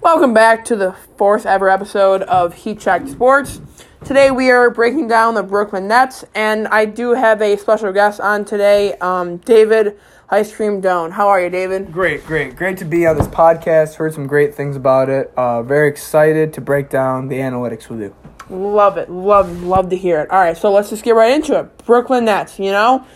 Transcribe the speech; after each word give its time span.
Welcome 0.00 0.34
back 0.34 0.64
to 0.66 0.76
the 0.76 0.92
fourth 1.16 1.46
ever 1.46 1.70
episode 1.70 2.22
of 2.22 2.54
Heat 2.54 2.80
Check 2.80 3.06
Sports. 3.08 3.60
Today 4.04 4.30
we 4.30 4.50
are 4.50 4.68
breaking 4.70 5.08
down 5.08 5.34
the 5.34 5.42
Brooklyn 5.42 5.88
Nets, 5.88 6.24
and 6.34 6.68
I 6.68 6.84
do 6.84 7.14
have 7.14 7.40
a 7.40 7.56
special 7.56 7.92
guest 7.92 8.20
on 8.20 8.44
today, 8.44 8.94
um, 8.98 9.38
David 9.38 9.98
Ice 10.28 10.54
Cream 10.54 10.82
Cone. 10.82 11.12
How 11.12 11.28
are 11.28 11.40
you, 11.40 11.48
David? 11.48 11.92
Great, 11.92 12.26
great, 12.26 12.56
great 12.56 12.76
to 12.78 12.84
be 12.84 13.06
on 13.06 13.16
this 13.16 13.28
podcast. 13.28 13.94
Heard 13.94 14.12
some 14.12 14.26
great 14.26 14.54
things 14.54 14.76
about 14.76 15.08
it. 15.08 15.32
Uh, 15.36 15.62
very 15.62 15.88
excited 15.88 16.52
to 16.54 16.60
break 16.60 16.90
down 16.90 17.28
the 17.28 17.36
analytics 17.36 17.88
with 17.88 18.00
you. 18.00 18.14
Love 18.50 18.98
it, 18.98 19.08
love, 19.08 19.62
love 19.62 19.88
to 19.90 19.96
hear 19.96 20.20
it. 20.20 20.30
All 20.30 20.40
right, 20.40 20.56
so 20.56 20.70
let's 20.70 20.90
just 20.90 21.02
get 21.02 21.14
right 21.14 21.32
into 21.32 21.58
it. 21.58 21.78
Brooklyn 21.86 22.26
Nets, 22.26 22.58
you 22.58 22.72
know, 22.72 23.06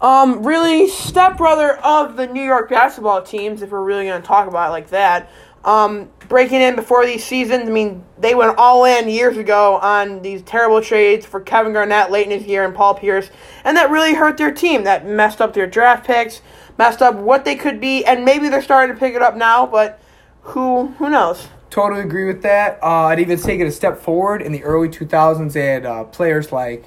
um, 0.00 0.46
really 0.46 0.88
stepbrother 0.88 1.76
of 1.78 2.16
the 2.16 2.26
New 2.26 2.44
York 2.44 2.70
basketball 2.70 3.22
teams, 3.22 3.60
if 3.60 3.70
we're 3.70 3.82
really 3.82 4.06
going 4.06 4.22
to 4.22 4.26
talk 4.26 4.48
about 4.48 4.68
it 4.68 4.72
like 4.72 4.88
that. 4.90 5.30
Um, 5.64 6.08
breaking 6.28 6.60
in 6.60 6.76
before 6.76 7.06
these 7.06 7.24
seasons, 7.24 7.68
I 7.68 7.72
mean, 7.72 8.04
they 8.18 8.34
went 8.34 8.56
all 8.58 8.84
in 8.84 9.08
years 9.08 9.36
ago 9.36 9.78
on 9.78 10.22
these 10.22 10.42
terrible 10.42 10.82
trades 10.82 11.24
for 11.24 11.40
Kevin 11.40 11.72
Garnett 11.72 12.10
late 12.10 12.26
in 12.30 12.38
his 12.38 12.46
year 12.46 12.64
and 12.64 12.74
Paul 12.74 12.94
Pierce, 12.94 13.30
and 13.64 13.76
that 13.76 13.90
really 13.90 14.14
hurt 14.14 14.36
their 14.36 14.52
team. 14.52 14.84
That 14.84 15.06
messed 15.06 15.40
up 15.40 15.54
their 15.54 15.66
draft 15.66 16.06
picks, 16.06 16.42
messed 16.76 17.02
up 17.02 17.14
what 17.14 17.44
they 17.44 17.56
could 17.56 17.80
be, 17.80 18.04
and 18.04 18.24
maybe 18.24 18.48
they're 18.48 18.62
starting 18.62 18.94
to 18.94 19.00
pick 19.00 19.14
it 19.14 19.22
up 19.22 19.36
now, 19.36 19.66
but 19.66 20.00
who 20.42 20.88
who 20.98 21.10
knows? 21.10 21.48
Totally 21.70 22.00
agree 22.00 22.26
with 22.26 22.42
that. 22.42 22.78
Uh, 22.82 23.06
I'd 23.06 23.20
even 23.20 23.38
take 23.38 23.60
it 23.60 23.66
a 23.66 23.72
step 23.72 24.00
forward. 24.00 24.40
In 24.40 24.52
the 24.52 24.64
early 24.64 24.88
2000s, 24.88 25.52
they 25.52 25.66
had 25.66 25.84
uh, 25.84 26.04
players 26.04 26.50
like 26.50 26.86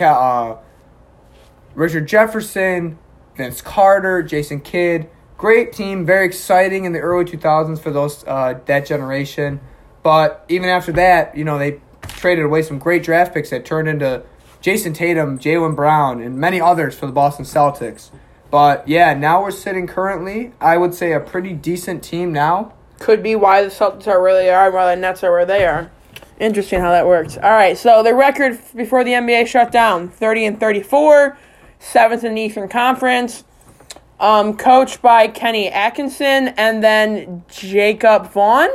uh, 0.00 0.56
Richard 1.74 2.08
Jefferson, 2.08 2.98
Vince 3.36 3.60
Carter, 3.60 4.22
Jason 4.22 4.60
Kidd. 4.60 5.10
Great 5.44 5.74
team, 5.74 6.06
very 6.06 6.24
exciting 6.24 6.86
in 6.86 6.94
the 6.94 7.00
early 7.00 7.26
2000s 7.26 7.78
for 7.78 7.90
those 7.90 8.24
uh, 8.26 8.58
that 8.64 8.86
generation. 8.86 9.60
But 10.02 10.42
even 10.48 10.70
after 10.70 10.90
that, 10.92 11.36
you 11.36 11.44
know, 11.44 11.58
they 11.58 11.82
traded 12.08 12.46
away 12.46 12.62
some 12.62 12.78
great 12.78 13.02
draft 13.02 13.34
picks 13.34 13.50
that 13.50 13.66
turned 13.66 13.86
into 13.86 14.22
Jayson 14.62 14.94
Tatum, 14.94 15.38
Jaylen 15.38 15.76
Brown, 15.76 16.22
and 16.22 16.38
many 16.38 16.62
others 16.62 16.98
for 16.98 17.04
the 17.04 17.12
Boston 17.12 17.44
Celtics. 17.44 18.08
But 18.50 18.88
yeah, 18.88 19.12
now 19.12 19.42
we're 19.42 19.50
sitting 19.50 19.86
currently, 19.86 20.52
I 20.62 20.78
would 20.78 20.94
say, 20.94 21.12
a 21.12 21.20
pretty 21.20 21.52
decent 21.52 22.02
team 22.02 22.32
now. 22.32 22.72
Could 22.98 23.22
be 23.22 23.36
why 23.36 23.60
the 23.62 23.68
Celtics 23.68 24.06
are 24.06 24.22
where 24.22 24.32
they 24.32 24.48
are, 24.48 24.68
and 24.68 24.74
why 24.74 24.94
the 24.94 24.98
Nets 24.98 25.22
are 25.22 25.30
where 25.30 25.44
they 25.44 25.66
are. 25.66 25.90
Interesting 26.40 26.80
how 26.80 26.90
that 26.90 27.06
works. 27.06 27.36
All 27.36 27.50
right, 27.50 27.76
so 27.76 28.02
the 28.02 28.14
record 28.14 28.58
before 28.74 29.04
the 29.04 29.10
NBA 29.10 29.46
shut 29.46 29.70
down: 29.70 30.08
thirty 30.08 30.46
and 30.46 30.58
thirty-four, 30.58 31.36
seventh 31.80 32.24
in 32.24 32.34
the 32.34 32.40
Eastern 32.40 32.66
Conference. 32.66 33.44
Um, 34.24 34.56
coached 34.56 35.02
by 35.02 35.28
Kenny 35.28 35.68
Atkinson 35.68 36.48
and 36.56 36.82
then 36.82 37.44
Jacque 37.50 38.32
Vaughn. 38.32 38.70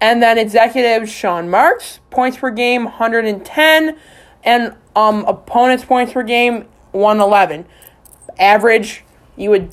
And 0.00 0.20
then 0.20 0.38
executive 0.38 1.08
Sean 1.08 1.48
Marks, 1.48 2.00
points 2.10 2.36
per 2.36 2.50
game 2.50 2.86
110, 2.86 3.96
and 4.42 4.74
um, 4.96 5.24
opponents' 5.26 5.84
points 5.84 6.12
per 6.12 6.24
game 6.24 6.66
111. 6.90 7.64
Average, 8.40 9.04
you 9.36 9.50
would, 9.50 9.70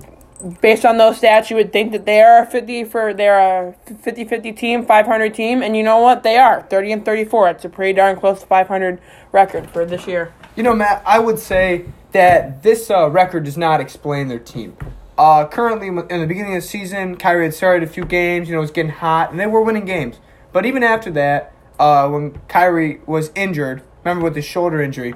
based 0.62 0.86
on 0.86 1.00
those 1.00 1.20
stats, 1.20 1.50
you 1.50 1.56
would 1.56 1.74
think 1.74 1.92
that 1.92 2.06
they 2.06 2.22
are 2.22 2.44
a 2.44 2.46
50 2.46 2.84
for 2.84 3.16
they're 3.16 3.40
a 3.40 3.74
50 3.96 4.26
50 4.26 4.52
team, 4.52 4.86
500 4.86 5.34
team, 5.34 5.64
and 5.64 5.76
you 5.76 5.82
know 5.82 5.98
what? 5.98 6.22
They 6.22 6.38
are 6.38 6.62
30 6.70 6.92
and 6.92 7.04
34. 7.04 7.50
It's 7.50 7.66
a 7.66 7.70
pretty 7.70 7.94
darn 7.94 8.16
close 8.20 8.42
to 8.42 8.46
500 8.46 9.02
record 9.32 9.72
for 9.72 9.86
this 9.86 10.06
year. 10.06 10.32
You 10.56 10.62
know, 10.62 10.76
Matt, 10.76 11.02
I 11.04 11.18
would 11.18 11.40
say 11.40 11.86
that 12.14 12.64
this 12.64 12.90
uh, 12.90 13.10
record 13.10 13.44
does 13.44 13.58
not 13.58 13.80
explain 13.82 14.28
their 14.30 14.40
team. 14.40 14.78
Uh, 15.18 15.46
currently, 15.46 15.88
in 15.88 15.96
the 16.22 16.26
beginning 16.28 16.56
of 16.56 16.64
the 16.64 16.68
season, 16.68 17.18
Kyrie 17.18 17.46
had 17.46 17.54
started 17.54 17.88
a 17.88 17.92
few 17.92 18.06
games. 18.06 18.48
You 18.48 18.54
know, 18.56 18.60
it 18.60 18.62
was 18.62 18.72
getting 18.72 18.92
hot, 18.92 19.30
and 19.32 19.40
they 19.40 19.46
were 19.48 19.62
winning 19.62 19.86
games. 19.86 20.20
But 20.52 20.66
even 20.66 20.82
after 20.84 21.12
that, 21.12 21.54
uh, 21.80 22.08
when 22.10 22.40
Kyrie 22.48 23.02
was 23.06 23.32
injured, 23.36 23.84
remember 24.04 24.24
with 24.24 24.36
his 24.36 24.46
shoulder 24.46 24.82
injury, 24.82 25.14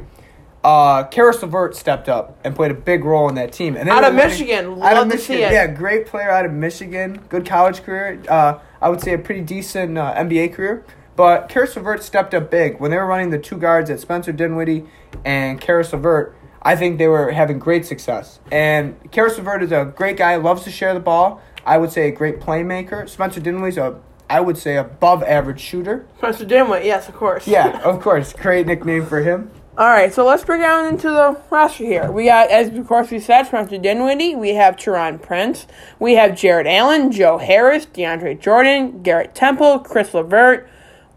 uh, 0.64 1.04
Caris 1.06 1.42
LeVert 1.42 1.76
stepped 1.76 2.10
up 2.10 2.38
and 2.44 2.56
played 2.56 2.72
a 2.72 2.76
big 2.76 3.06
role 3.06 3.30
in 3.30 3.36
that 3.36 3.54
team. 3.54 3.76
And 3.76 3.90
Out 3.90 4.04
of 4.04 4.14
winning- 4.14 4.28
Michigan, 4.30 4.66
out 4.72 4.78
love 4.78 4.98
of 4.98 5.04
to 5.04 5.16
Michigan, 5.16 5.38
see 5.38 5.44
it. 5.44 5.52
yeah, 5.52 5.68
great 5.68 6.06
player 6.08 6.30
out 6.30 6.46
of 6.46 6.52
Michigan, 6.52 7.22
good 7.30 7.46
college 7.46 7.84
career. 7.84 8.20
Uh, 8.28 8.60
I 8.82 8.90
would 8.90 9.02
say 9.02 9.14
a 9.14 9.18
pretty 9.18 9.42
decent 9.42 9.98
uh, 9.98 10.14
NBA 10.16 10.54
career. 10.54 10.84
But 11.16 11.50
Caris 11.50 11.76
LeVert 11.76 12.04
stepped 12.04 12.36
up 12.36 12.52
big 12.52 12.80
when 12.80 12.92
they 12.92 12.98
were 12.98 13.06
running 13.08 13.32
the 13.32 13.40
two 13.40 13.58
guards 13.58 13.90
at 13.90 14.00
Spencer 14.00 14.32
Dinwiddie 14.32 14.86
and 15.26 15.60
Caris 15.60 15.92
LeVert. 15.92 16.36
I 16.68 16.76
think 16.76 16.98
they 16.98 17.08
were 17.08 17.32
having 17.32 17.60
great 17.60 17.86
success. 17.86 18.40
And 18.52 18.98
Caris 19.14 19.38
LeVert 19.38 19.64
is 19.64 19.72
a 19.72 19.86
great 19.96 20.18
guy, 20.18 20.36
loves 20.36 20.64
to 20.66 20.72
share 20.72 20.94
the 20.94 21.00
ball. 21.00 21.42
I 21.66 21.78
would 21.78 21.94
say 21.94 22.10
a 22.10 22.12
great 22.12 22.42
playmaker. 22.42 23.08
Spencer 23.08 23.40
Dinwiddie's 23.40 23.78
a, 23.78 23.98
I 24.30 24.42
would 24.42 24.58
say, 24.58 24.76
above 24.76 25.24
average 25.24 25.62
shooter. 25.62 26.06
Spencer 26.18 26.44
Dinwiddie, 26.44 26.88
yes, 26.88 27.08
of 27.08 27.16
course. 27.16 27.48
Yeah, 27.48 27.80
of 27.86 28.02
course. 28.02 28.34
Great 28.34 28.68
nickname 28.68 29.06
for 29.06 29.22
him. 29.22 29.50
All 29.78 29.88
right, 29.88 30.14
so 30.14 30.26
let's 30.26 30.44
break 30.44 30.60
down 30.60 30.88
into 30.88 31.08
the 31.10 31.40
roster 31.50 31.86
here. 31.86 32.12
We 32.12 32.26
got, 32.26 32.50
as 32.52 32.68
of 32.78 32.86
course 32.86 33.12
we 33.12 33.20
said, 33.20 33.44
Spencer 33.44 33.78
Dinwiddie. 33.78 34.36
We 34.36 34.56
have 34.56 34.76
Taurean 34.76 35.22
Prince. 35.22 35.68
We 36.00 36.16
have 36.16 36.36
Jarrett 36.36 36.68
Allen, 36.68 37.14
Joe 37.14 37.38
Harris, 37.38 37.86
DeAndre 37.86 38.38
Jordan, 38.42 39.04
Garrett 39.04 39.34
Temple, 39.36 39.80
Chris 39.80 40.14
Levert, 40.14 40.68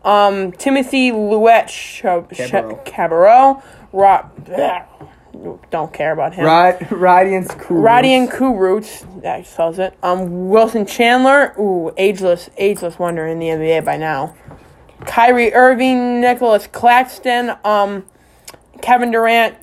um, 0.04 0.52
Timothy 0.52 1.10
Louette 1.10 1.66
Ch- 1.68 2.02
Cabarrot. 2.02 2.84
Ch- 2.84 2.88
Cabarrot, 2.88 3.62
Rob. 3.92 4.46
Don't 5.70 5.92
care 5.92 6.12
about 6.12 6.34
him. 6.34 6.44
Rod, 6.44 6.90
Radiance 6.90 7.54
Cool. 7.54 7.82
Rodions 7.82 8.30
Kurucs, 8.30 9.22
that 9.22 9.46
spells 9.46 9.78
it. 9.78 9.96
Um, 10.02 10.48
Wilson 10.48 10.86
Chandler, 10.86 11.54
ooh, 11.58 11.92
ageless, 11.96 12.50
ageless 12.56 12.98
wonder 12.98 13.26
in 13.26 13.38
the 13.38 13.46
NBA 13.46 13.84
by 13.84 13.96
now. 13.96 14.34
Kyrie 15.06 15.54
Irving, 15.54 16.20
Nicolas 16.20 16.66
Claxton, 16.66 17.56
um, 17.64 18.04
Kevin 18.82 19.10
Durant, 19.10 19.56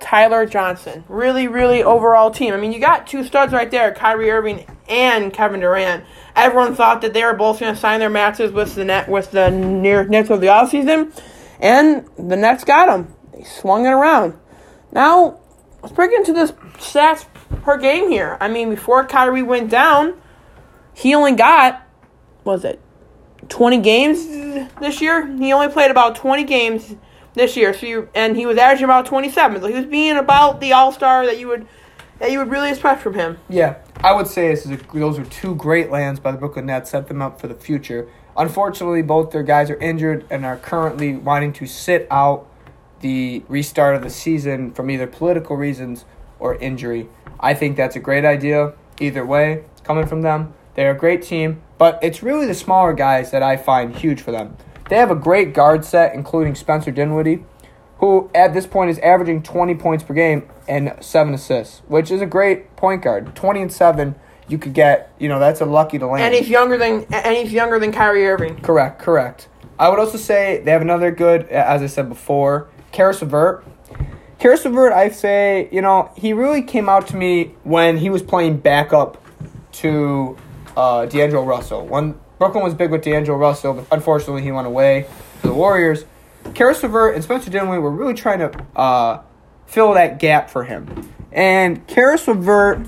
Tyler 0.00 0.46
Johnson. 0.46 1.04
Really, 1.08 1.48
really 1.48 1.82
overall 1.82 2.30
team. 2.30 2.54
I 2.54 2.58
mean, 2.58 2.72
you 2.72 2.78
got 2.78 3.06
two 3.06 3.24
studs 3.24 3.52
right 3.52 3.70
there, 3.70 3.92
Kyrie 3.92 4.30
Irving 4.30 4.66
and 4.88 5.32
Kevin 5.32 5.60
Durant. 5.60 6.04
Everyone 6.36 6.74
thought 6.74 7.00
that 7.00 7.12
they 7.12 7.24
were 7.24 7.34
both 7.34 7.60
going 7.60 7.74
to 7.74 7.80
sign 7.80 8.00
their 8.00 8.10
matches 8.10 8.52
with 8.52 8.74
the 8.74 8.84
net 8.84 9.08
with 9.08 9.30
the 9.30 9.50
near 9.50 10.04
Nets 10.04 10.30
of 10.30 10.40
the 10.40 10.48
offseason, 10.48 11.10
and 11.58 12.08
the 12.16 12.36
Nets 12.36 12.62
got 12.62 12.86
them. 12.86 13.14
They 13.32 13.42
swung 13.42 13.86
it 13.86 13.90
around. 13.90 14.38
Now, 14.96 15.40
let's 15.82 15.94
break 15.94 16.10
into 16.12 16.32
this 16.32 16.52
stats 16.78 17.26
per 17.62 17.76
game 17.76 18.10
here. 18.10 18.38
I 18.40 18.48
mean, 18.48 18.70
before 18.70 19.04
Kyrie 19.04 19.42
went 19.42 19.68
down, 19.68 20.18
he 20.94 21.14
only 21.14 21.32
got, 21.32 21.86
was 22.44 22.64
it, 22.64 22.80
20 23.50 23.78
games 23.82 24.26
this 24.80 25.02
year? 25.02 25.26
He 25.36 25.52
only 25.52 25.68
played 25.68 25.90
about 25.90 26.16
20 26.16 26.44
games 26.44 26.96
this 27.34 27.58
year, 27.58 27.74
so 27.74 27.84
you, 27.84 28.08
and 28.14 28.38
he 28.38 28.46
was 28.46 28.56
averaging 28.56 28.86
about 28.86 29.04
27. 29.04 29.60
So 29.60 29.66
he 29.66 29.74
was 29.74 29.84
being 29.84 30.16
about 30.16 30.62
the 30.62 30.72
all 30.72 30.90
star 30.92 31.26
that 31.26 31.38
you 31.38 31.48
would 31.48 31.66
that 32.18 32.32
you 32.32 32.38
would 32.38 32.48
really 32.48 32.70
expect 32.70 33.02
from 33.02 33.12
him. 33.12 33.36
Yeah, 33.50 33.76
I 34.02 34.14
would 34.14 34.26
say 34.26 34.48
this 34.48 34.64
is 34.64 34.70
a, 34.70 34.78
those 34.94 35.18
are 35.18 35.26
two 35.26 35.54
great 35.54 35.90
lands 35.90 36.18
by 36.18 36.32
the 36.32 36.38
Brooklyn 36.38 36.64
Nets. 36.64 36.92
Set 36.92 37.08
them 37.08 37.20
up 37.20 37.38
for 37.38 37.48
the 37.48 37.54
future. 37.54 38.08
Unfortunately, 38.34 39.02
both 39.02 39.30
their 39.30 39.42
guys 39.42 39.68
are 39.68 39.76
injured 39.76 40.24
and 40.30 40.46
are 40.46 40.56
currently 40.56 41.14
wanting 41.14 41.52
to 41.52 41.66
sit 41.66 42.08
out 42.10 42.48
the 43.00 43.42
restart 43.48 43.96
of 43.96 44.02
the 44.02 44.10
season 44.10 44.72
from 44.72 44.90
either 44.90 45.06
political 45.06 45.56
reasons 45.56 46.04
or 46.38 46.56
injury. 46.56 47.08
I 47.38 47.54
think 47.54 47.76
that's 47.76 47.96
a 47.96 48.00
great 48.00 48.24
idea. 48.24 48.74
Either 49.00 49.24
way, 49.24 49.64
coming 49.84 50.06
from 50.06 50.22
them, 50.22 50.54
they're 50.74 50.92
a 50.92 50.98
great 50.98 51.22
team, 51.22 51.62
but 51.78 51.98
it's 52.02 52.22
really 52.22 52.46
the 52.46 52.54
smaller 52.54 52.92
guys 52.92 53.30
that 53.30 53.42
I 53.42 53.56
find 53.56 53.94
huge 53.96 54.20
for 54.20 54.30
them. 54.30 54.56
They 54.88 54.96
have 54.96 55.10
a 55.10 55.16
great 55.16 55.52
guard 55.52 55.84
set, 55.84 56.14
including 56.14 56.54
Spencer 56.54 56.90
Dinwiddie, 56.90 57.44
who 57.98 58.30
at 58.34 58.54
this 58.54 58.66
point 58.66 58.90
is 58.90 58.98
averaging 59.00 59.42
20 59.42 59.74
points 59.74 60.04
per 60.04 60.14
game 60.14 60.48
and 60.68 60.94
seven 61.00 61.34
assists, 61.34 61.80
which 61.88 62.10
is 62.10 62.20
a 62.20 62.26
great 62.26 62.76
point 62.76 63.02
guard. 63.02 63.34
20 63.34 63.62
and 63.62 63.72
seven, 63.72 64.14
you 64.48 64.58
could 64.58 64.74
get, 64.74 65.12
you 65.18 65.28
know, 65.28 65.38
that's 65.38 65.60
a 65.60 65.64
lucky 65.64 65.98
to 65.98 66.06
land. 66.06 66.22
And 66.22 66.34
he's 66.34 66.48
younger 66.48 66.76
than 66.76 67.06
and 67.10 67.36
he's 67.36 67.52
younger 67.52 67.78
than 67.78 67.92
Kyrie 67.92 68.26
Irving. 68.26 68.60
Correct, 68.60 69.00
correct. 69.00 69.48
I 69.78 69.88
would 69.88 69.98
also 69.98 70.18
say 70.18 70.62
they 70.64 70.70
have 70.70 70.82
another 70.82 71.10
good, 71.10 71.48
as 71.48 71.82
I 71.82 71.86
said 71.86 72.08
before, 72.08 72.68
Caris 72.96 73.20
LeVert. 73.20 73.62
Caris 74.38 74.64
LeVert, 74.64 74.94
I 74.94 75.10
say, 75.10 75.68
you 75.70 75.82
know, 75.82 76.10
he 76.16 76.32
really 76.32 76.62
came 76.62 76.88
out 76.88 77.06
to 77.08 77.16
me 77.16 77.54
when 77.62 77.98
he 77.98 78.08
was 78.08 78.22
playing 78.22 78.56
backup 78.56 79.22
to 79.72 80.34
uh, 80.78 81.04
D'Angelo 81.04 81.44
Russell. 81.44 81.86
When 81.86 82.18
Brooklyn 82.38 82.64
was 82.64 82.72
big 82.72 82.90
with 82.90 83.02
D'Angelo 83.02 83.36
Russell, 83.36 83.74
but 83.74 83.86
unfortunately 83.92 84.40
he 84.40 84.50
went 84.50 84.66
away 84.66 85.06
to 85.42 85.48
the 85.48 85.52
Warriors. 85.52 86.06
Caris 86.54 86.82
LeVert 86.82 87.14
and 87.14 87.22
Spencer 87.22 87.50
Dinwiddie 87.50 87.82
were 87.82 87.90
really 87.90 88.14
trying 88.14 88.38
to 88.38 88.66
uh, 88.74 89.22
fill 89.66 89.92
that 89.92 90.18
gap 90.18 90.48
for 90.48 90.64
him. 90.64 91.12
And 91.32 91.86
Caris 91.86 92.26
LeVert 92.26 92.86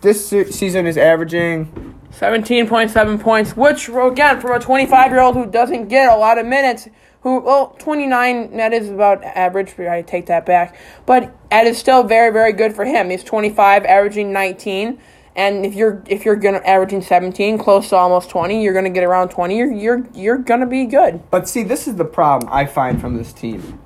this 0.00 0.28
season 0.28 0.88
is 0.88 0.98
averaging 0.98 1.94
17.7 2.10 3.20
points, 3.20 3.56
which, 3.56 3.88
again, 3.88 4.40
from 4.40 4.52
a 4.52 4.58
25 4.58 5.12
year 5.12 5.20
old 5.20 5.36
who 5.36 5.46
doesn't 5.46 5.86
get 5.86 6.12
a 6.12 6.16
lot 6.16 6.36
of 6.36 6.46
minutes, 6.46 6.88
who, 7.22 7.40
well, 7.40 7.76
29, 7.78 8.56
that 8.56 8.72
is 8.72 8.88
about 8.90 9.24
average, 9.24 9.74
but 9.76 9.88
I 9.88 10.02
take 10.02 10.26
that 10.26 10.46
back. 10.46 10.76
But 11.04 11.34
that 11.50 11.66
is 11.66 11.76
still 11.76 12.04
very, 12.04 12.32
very 12.32 12.52
good 12.52 12.74
for 12.74 12.84
him. 12.84 13.10
He's 13.10 13.24
25, 13.24 13.84
averaging 13.84 14.32
19. 14.32 14.98
And 15.34 15.64
if 15.64 15.74
you're 15.74 16.02
if 16.08 16.24
you're 16.24 16.34
gonna 16.34 16.58
averaging 16.64 17.00
17, 17.00 17.58
close 17.58 17.90
to 17.90 17.96
almost 17.96 18.28
20, 18.28 18.60
you're 18.60 18.74
gonna 18.74 18.90
get 18.90 19.04
around 19.04 19.28
20. 19.28 19.56
You're 19.56 19.72
you're 19.72 20.08
you're 20.12 20.38
gonna 20.38 20.66
be 20.66 20.84
good. 20.84 21.30
But 21.30 21.48
see, 21.48 21.62
this 21.62 21.86
is 21.86 21.94
the 21.94 22.04
problem 22.04 22.52
I 22.52 22.66
find 22.66 23.00
from 23.00 23.16
this 23.16 23.32
team. 23.32 23.80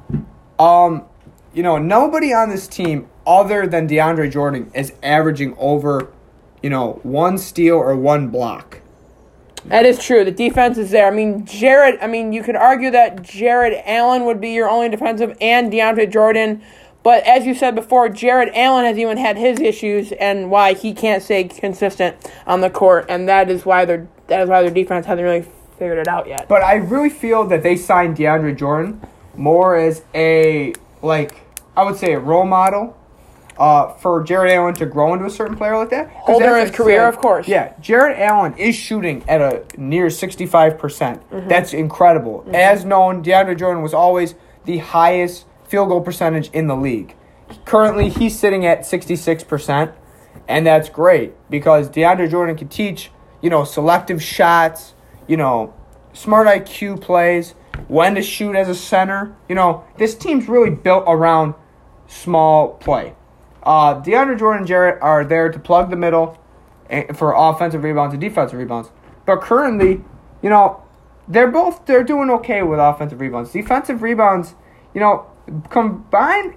Um, 0.59 1.05
you 1.53 1.63
know, 1.63 1.77
nobody 1.77 2.33
on 2.33 2.49
this 2.49 2.67
team 2.67 3.09
other 3.27 3.67
than 3.67 3.87
DeAndre 3.87 4.31
Jordan 4.31 4.71
is 4.75 4.95
averaging 5.03 5.55
over, 5.59 6.11
you 6.63 6.71
know, 6.71 7.01
one 7.03 7.37
steal 7.37 7.77
or 7.77 7.97
one 7.97 8.29
block. 8.29 8.82
That 9.67 9.87
is 9.87 9.99
true. 9.99 10.25
The 10.25 10.31
defense 10.31 10.77
is 10.79 10.91
there. 10.91 11.07
I 11.07 11.11
mean, 11.11 11.47
Jarrett. 11.47 11.99
I 12.03 12.07
mean, 12.07 12.33
you 12.33 12.43
could 12.43 12.57
argue 12.57 12.91
that 12.91 13.23
Jarrett 13.23 13.83
Allen 13.87 14.25
would 14.25 14.41
be 14.41 14.51
your 14.51 14.69
only 14.69 14.89
defensive, 14.89 15.37
and 15.41 15.73
DeAndre 15.73 16.11
Jordan. 16.11 16.63
But 17.03 17.25
as 17.25 17.47
you 17.47 17.55
said 17.55 17.75
before, 17.75 18.09
Jarrett 18.09 18.53
Allen 18.55 18.85
has 18.85 18.97
even 18.99 19.19
had 19.19 19.37
his 19.37 19.61
issues, 19.61 20.13
and 20.13 20.51
why 20.51 20.75
he 20.75 20.93
can't 20.93 21.23
stay 21.23 21.45
consistent 21.45 22.17
on 22.47 22.61
the 22.61 22.71
court, 22.71 23.07
and 23.09 23.29
that 23.29 23.51
is 23.51 23.65
why 23.65 23.85
their 23.85 24.09
that 24.29 24.41
is 24.41 24.49
why 24.49 24.63
their 24.63 24.71
defense 24.71 25.07
hasn't 25.07 25.25
really 25.25 25.45
figured 25.79 25.99
it 25.99 26.09
out 26.09 26.27
yet. 26.29 26.49
But 26.49 26.63
I 26.63 26.75
really 26.75 27.11
feel 27.11 27.45
that 27.49 27.63
they 27.63 27.77
signed 27.77 28.17
DeAndre 28.17 28.57
Jordan 28.57 29.01
more 29.35 29.77
as 29.77 30.03
a 30.15 30.73
like 31.03 31.41
I 31.77 31.85
would 31.85 31.97
say 31.97 32.15
a 32.15 32.19
role 32.19 32.47
model 32.47 32.97
uh, 33.63 33.95
for 33.95 34.25
Jarrett 34.25 34.53
Allen 34.53 34.75
to 34.75 34.87
grow 34.87 35.15
into 35.15 35.25
a 35.25 35.31
certain 35.31 35.57
player 35.57 35.77
like 35.77 35.91
that. 35.91 36.13
Older 36.27 36.57
in 36.57 36.67
his 36.67 36.75
career, 36.75 37.07
of 37.07 37.19
course. 37.19 37.47
Yeah, 37.47 37.75
Jarrett 37.81 38.19
Allen 38.19 38.59
is 38.59 38.75
shooting 38.75 39.23
at 39.29 39.41
a 39.41 39.65
near 39.81 40.09
65%. 40.09 40.79
percent 40.79 41.31
Mm-hmm. 41.31 41.49
That's 41.49 41.73
incredible. 41.73 42.45
As 42.53 42.85
known, 42.85 43.23
DeAndre 43.23 43.57
Jordan 43.57 43.81
was 43.83 43.95
always 43.95 44.35
the 44.65 44.79
highest 44.79 45.47
field 45.65 45.91
goal 45.91 46.01
percentage 46.01 46.51
in 46.51 46.67
the 46.67 46.75
league. 46.75 47.15
Currently, 47.65 48.09
he's 48.09 48.37
sitting 48.37 48.67
at 48.67 48.81
66%, 48.81 49.95
and 50.49 50.67
that's 50.67 50.89
great 50.89 51.33
because 51.49 51.89
DeAndre 51.89 52.29
Jordan 52.29 52.57
can 52.57 52.69
teach, 52.69 53.13
you 53.41 53.49
know, 53.49 53.63
selective 53.63 54.21
shots, 54.21 54.95
you 55.29 55.37
know, 55.37 55.73
smart 56.13 56.49
IQ 56.49 57.01
plays, 57.01 57.55
when 57.87 58.17
to 58.17 58.23
shoot 58.23 58.57
as 58.57 58.69
a 58.69 58.75
center. 58.75 59.37
You 59.49 59.55
know, 59.55 59.85
this 59.99 60.17
team's 60.17 60.49
really 60.49 60.71
built 60.71 61.05
around 61.07 61.55
small 62.09 62.75
play. 62.75 63.15
Uh, 63.63 64.01
DeAndre 64.03 64.39
Jordan 64.39 64.59
and 64.61 64.67
Jarrett 64.67 65.01
are 65.03 65.25
there 65.25 65.51
to 65.51 65.59
plug 65.59 65.91
the 65.91 65.97
middle 65.97 66.39
for 67.15 67.35
offensive 67.37 67.83
rebounds 67.83 68.13
and 68.13 68.21
defensive 68.21 68.59
rebounds. 68.59 68.91
But 69.25 69.41
currently, 69.41 70.03
you 70.43 70.51
know, 70.51 70.83
they're 71.29 71.51
both 71.51 71.87
they're 71.87 72.05
doing 72.05 72.31
okay 72.31 72.63
with 72.63 72.79
offensive 72.79 73.21
rebounds. 73.21 73.53
Defensive 73.53 74.03
rebounds, 74.03 74.55
you 74.95 75.01
know, 75.01 75.27
combined, 75.71 76.57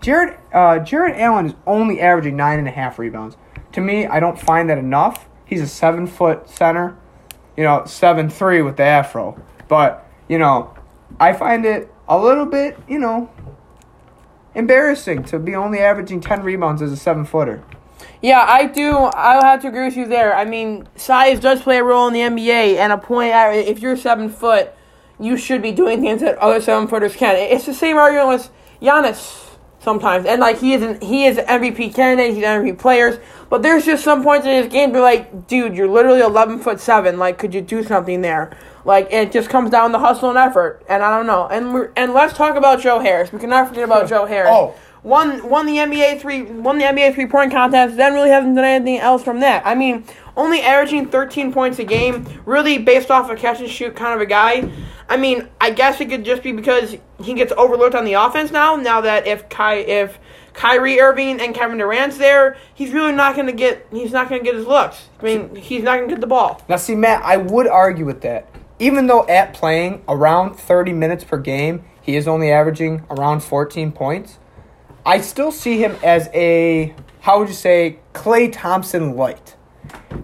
Jarrett 0.00 0.38
uh, 0.52 0.78
Jarrett 0.80 1.18
Allen 1.18 1.46
is 1.46 1.54
only 1.66 2.00
averaging 2.00 2.36
nine 2.36 2.58
and 2.58 2.68
a 2.68 2.70
half 2.70 2.98
rebounds. 2.98 3.36
To 3.72 3.80
me, 3.80 4.06
I 4.06 4.20
don't 4.20 4.38
find 4.38 4.70
that 4.70 4.78
enough. 4.78 5.28
He's 5.44 5.62
a 5.62 5.66
seven 5.66 6.06
foot 6.06 6.48
center, 6.48 6.96
you 7.56 7.64
know, 7.64 7.84
seven 7.86 8.28
three 8.28 8.62
with 8.62 8.76
the 8.76 8.84
afro. 8.84 9.42
But 9.66 10.06
you 10.28 10.38
know, 10.38 10.74
I 11.18 11.32
find 11.32 11.64
it 11.64 11.92
a 12.06 12.18
little 12.18 12.46
bit, 12.46 12.78
you 12.88 12.98
know, 12.98 13.30
embarrassing 14.58 15.22
to 15.22 15.38
be 15.38 15.54
only 15.54 15.78
averaging 15.78 16.20
10 16.20 16.42
rebounds 16.42 16.82
as 16.82 16.90
a 16.90 16.96
seven 16.96 17.24
footer. 17.24 17.62
Yeah, 18.20 18.44
I 18.46 18.66
do. 18.66 18.90
I'll 18.90 19.42
have 19.42 19.62
to 19.62 19.68
agree 19.68 19.84
with 19.84 19.96
you 19.96 20.06
there. 20.06 20.34
I 20.34 20.44
mean, 20.44 20.88
size 20.96 21.38
does 21.38 21.62
play 21.62 21.78
a 21.78 21.84
role 21.84 22.08
in 22.08 22.14
the 22.14 22.20
NBA, 22.20 22.76
and 22.76 22.92
a 22.92 22.98
point. 22.98 23.32
Uh, 23.32 23.52
if 23.54 23.78
you're 23.78 23.96
seven 23.96 24.28
foot, 24.28 24.74
you 25.20 25.36
should 25.36 25.62
be 25.62 25.70
doing 25.70 26.00
things 26.00 26.20
that 26.20 26.36
other 26.38 26.60
seven 26.60 26.88
footers 26.88 27.14
can. 27.14 27.36
It's 27.36 27.66
the 27.66 27.74
same 27.74 27.96
argument 27.96 28.28
with 28.28 28.50
Giannis 28.82 29.47
sometimes, 29.80 30.26
and 30.26 30.40
like 30.40 30.58
he 30.58 30.72
is 30.72 30.82
an, 30.82 31.00
he 31.00 31.26
is 31.26 31.38
an 31.38 31.46
MVP 31.46 31.94
candidate. 31.94 32.34
He's 32.34 32.44
an 32.44 32.62
MVP 32.62 32.78
players, 32.78 33.18
but 33.48 33.62
there's 33.62 33.84
just 33.84 34.04
some 34.04 34.22
points 34.22 34.46
in 34.46 34.62
his 34.62 34.72
game. 34.72 34.92
Be 34.92 35.00
like, 35.00 35.46
dude, 35.46 35.74
you're 35.76 35.88
literally 35.88 36.20
eleven 36.20 36.58
foot 36.58 36.80
seven. 36.80 37.18
Like, 37.18 37.38
could 37.38 37.54
you 37.54 37.60
do 37.60 37.82
something 37.82 38.20
there? 38.22 38.56
Like, 38.84 39.12
it 39.12 39.32
just 39.32 39.50
comes 39.50 39.70
down 39.70 39.92
to 39.92 39.98
hustle 39.98 40.30
and 40.30 40.38
effort, 40.38 40.82
and 40.88 41.02
I 41.02 41.14
don't 41.14 41.26
know. 41.26 41.46
And 41.48 41.74
we're, 41.74 41.90
and 41.96 42.14
let's 42.14 42.32
talk 42.34 42.56
about 42.56 42.80
Joe 42.80 43.00
Harris. 43.00 43.32
We 43.32 43.38
cannot 43.38 43.68
forget 43.68 43.84
about 43.84 44.08
Joe 44.08 44.24
Harris 44.24 44.50
Oh. 44.52 44.74
Won 45.02 45.48
won 45.48 45.66
the 45.66 45.76
NBA 45.76 46.20
three 46.20 46.42
won 46.42 46.78
the 46.78 46.84
NBA 46.84 47.14
three 47.14 47.26
point 47.26 47.52
contest. 47.52 47.96
Then 47.96 48.14
really 48.14 48.30
hasn't 48.30 48.54
done 48.56 48.64
anything 48.64 48.98
else 48.98 49.22
from 49.22 49.40
that. 49.40 49.66
I 49.66 49.74
mean, 49.74 50.04
only 50.36 50.62
averaging 50.62 51.08
13 51.08 51.52
points 51.52 51.78
a 51.78 51.84
game, 51.84 52.26
really 52.46 52.78
based 52.78 53.10
off 53.10 53.30
a 53.30 53.36
catch 53.36 53.60
and 53.60 53.68
shoot 53.68 53.96
kind 53.96 54.14
of 54.14 54.20
a 54.20 54.26
guy. 54.26 54.70
I 55.08 55.16
mean, 55.16 55.48
I 55.60 55.70
guess 55.70 56.00
it 56.00 56.08
could 56.10 56.24
just 56.24 56.42
be 56.42 56.52
because 56.52 56.96
he 57.22 57.34
gets 57.34 57.52
overlooked 57.56 57.94
on 57.94 58.04
the 58.04 58.14
offense 58.14 58.50
now. 58.50 58.76
Now 58.76 59.00
that 59.00 59.26
if 59.26 59.48
Kai 59.48 59.76
if 59.76 60.18
Kyrie 60.52 61.00
Irving 61.00 61.40
and 61.40 61.54
Kevin 61.54 61.78
Durant's 61.78 62.18
there, 62.18 62.56
he's 62.74 62.92
really 62.92 63.12
not 63.12 63.34
going 63.34 63.46
to 63.46 63.52
get 63.52 63.86
he's 63.90 64.12
not 64.12 64.28
going 64.28 64.40
to 64.40 64.44
get 64.44 64.54
his 64.54 64.66
looks. 64.66 65.08
I 65.20 65.24
mean, 65.24 65.54
he's 65.56 65.82
not 65.82 65.96
going 65.96 66.08
to 66.08 66.14
get 66.14 66.20
the 66.20 66.26
ball. 66.26 66.62
Now, 66.68 66.76
see, 66.76 66.94
Matt, 66.94 67.22
I 67.22 67.36
would 67.36 67.66
argue 67.66 68.04
with 68.04 68.20
that. 68.22 68.48
Even 68.78 69.06
though 69.08 69.26
at 69.26 69.54
playing 69.54 70.02
around 70.08 70.54
30 70.54 70.92
minutes 70.92 71.24
per 71.24 71.36
game, 71.38 71.84
he 72.00 72.16
is 72.16 72.28
only 72.28 72.50
averaging 72.50 73.04
around 73.10 73.40
14 73.40 73.92
points, 73.92 74.38
I 75.08 75.22
still 75.22 75.50
see 75.50 75.82
him 75.82 75.96
as 76.02 76.28
a, 76.34 76.94
how 77.22 77.38
would 77.38 77.48
you 77.48 77.54
say, 77.54 78.00
Klay 78.12 78.52
Thompson 78.52 79.16
light. 79.16 79.56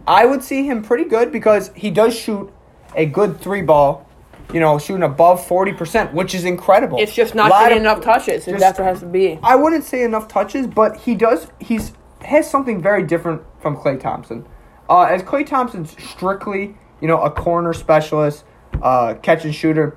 I 0.07 0.27
would 0.27 0.43
see 0.43 0.67
him 0.67 0.83
pretty 0.83 1.05
good 1.05 1.33
because 1.33 1.71
he 1.75 1.91
does 1.91 2.15
shoot 2.15 2.53
a 2.95 3.07
good 3.07 3.41
three 3.41 3.63
ball, 3.63 4.07
you 4.53 4.61
know, 4.61 4.79
shooting 4.79 5.03
above 5.03 5.41
40%, 5.49 6.13
which 6.13 6.35
is 6.35 6.45
incredible. 6.45 6.99
It's 7.01 7.15
just 7.15 7.35
not 7.35 7.51
getting 7.51 7.79
enough 7.79 8.03
touches, 8.03 8.47
and 8.47 8.61
that's 8.61 8.79
what 8.79 8.85
it 8.85 8.89
has 8.91 9.01
to 9.01 9.07
be. 9.07 9.39
I 9.43 9.57
wouldn't 9.57 9.85
say 9.85 10.03
enough 10.03 10.29
touches, 10.29 10.67
but 10.67 10.99
he 10.99 11.15
does. 11.15 11.47
He's 11.61 11.95
has 12.21 12.51
something 12.51 12.83
very 12.83 13.05
different 13.05 13.41
from 13.61 13.79
Klay 13.79 13.99
Thompson. 13.99 14.47
Uh, 14.91 15.05
as 15.05 15.23
Klay 15.23 15.47
Thompson's 15.47 15.97
strictly, 16.03 16.77
you 17.01 17.09
know, 17.09 17.23
a 17.23 17.31
corner 17.31 17.73
specialist, 17.73 18.45
uh, 18.83 19.15
catch 19.23 19.47
and 19.47 19.55
shooter. 19.55 19.97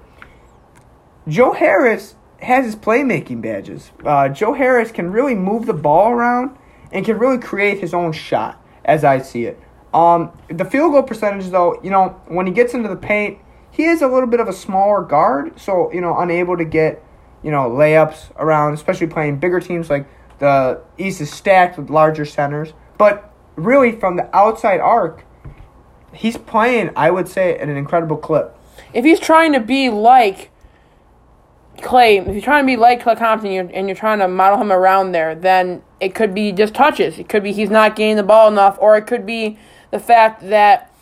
Joe 1.27 1.51
Harris 1.51 2.15
has 2.41 2.65
his 2.65 2.75
playmaking 2.75 3.41
badges. 3.41 3.91
Uh, 4.05 4.29
Joe 4.29 4.53
Harris 4.53 4.91
can 4.91 5.11
really 5.11 5.35
move 5.35 5.65
the 5.65 5.73
ball 5.73 6.11
around 6.11 6.57
and 6.91 7.05
can 7.05 7.17
really 7.17 7.37
create 7.37 7.79
his 7.79 7.93
own 7.93 8.11
shot, 8.11 8.63
as 8.85 9.03
I 9.03 9.19
see 9.19 9.45
it. 9.45 9.59
Um, 9.93 10.31
the 10.49 10.65
field 10.65 10.91
goal 10.91 11.03
percentage, 11.03 11.49
though, 11.49 11.79
you 11.83 11.89
know, 11.89 12.21
when 12.27 12.45
he 12.45 12.53
gets 12.53 12.73
into 12.73 12.89
the 12.89 12.95
paint, 12.95 13.39
he 13.71 13.85
is 13.85 14.01
a 14.01 14.07
little 14.07 14.27
bit 14.27 14.39
of 14.39 14.47
a 14.47 14.53
smaller 14.53 15.03
guard, 15.03 15.59
so 15.59 15.91
you 15.93 16.01
know, 16.01 16.17
unable 16.17 16.57
to 16.57 16.65
get 16.65 17.03
you 17.43 17.51
know 17.51 17.69
layups 17.69 18.31
around, 18.37 18.73
especially 18.73 19.07
playing 19.07 19.37
bigger 19.37 19.59
teams 19.59 19.89
like 19.89 20.07
the 20.39 20.81
East 20.97 21.21
is 21.21 21.31
stacked 21.31 21.77
with 21.77 21.89
larger 21.89 22.25
centers. 22.25 22.73
But 22.97 23.31
really, 23.55 23.91
from 23.91 24.15
the 24.15 24.35
outside 24.35 24.79
arc, 24.79 25.25
he's 26.13 26.37
playing, 26.37 26.91
I 26.95 27.11
would 27.11 27.27
say, 27.27 27.55
at 27.57 27.69
an 27.69 27.77
incredible 27.77 28.17
clip. 28.17 28.57
if 28.93 29.05
he's 29.05 29.19
trying 29.19 29.53
to 29.53 29.59
be 29.59 29.89
like 29.89 30.49
Klay, 31.77 32.19
if 32.19 32.33
you're 32.33 32.41
trying 32.41 32.63
to 32.63 32.67
be 32.67 32.75
like 32.75 33.01
Klay 33.03 33.17
Thompson 33.17 33.51
you're, 33.51 33.69
and 33.73 33.87
you're 33.87 33.95
trying 33.95 34.19
to 34.19 34.27
model 34.27 34.59
him 34.59 34.71
around 34.71 35.11
there, 35.11 35.35
then 35.35 35.81
it 35.99 36.15
could 36.15 36.33
be 36.33 36.51
just 36.51 36.73
touches. 36.73 37.19
It 37.19 37.29
could 37.29 37.43
be 37.43 37.51
he's 37.51 37.69
not 37.69 37.95
getting 37.95 38.15
the 38.15 38.23
ball 38.23 38.47
enough, 38.47 38.77
or 38.79 38.97
it 38.97 39.07
could 39.07 39.25
be 39.25 39.57
the 39.91 39.99
fact 39.99 40.47
that 40.49 40.93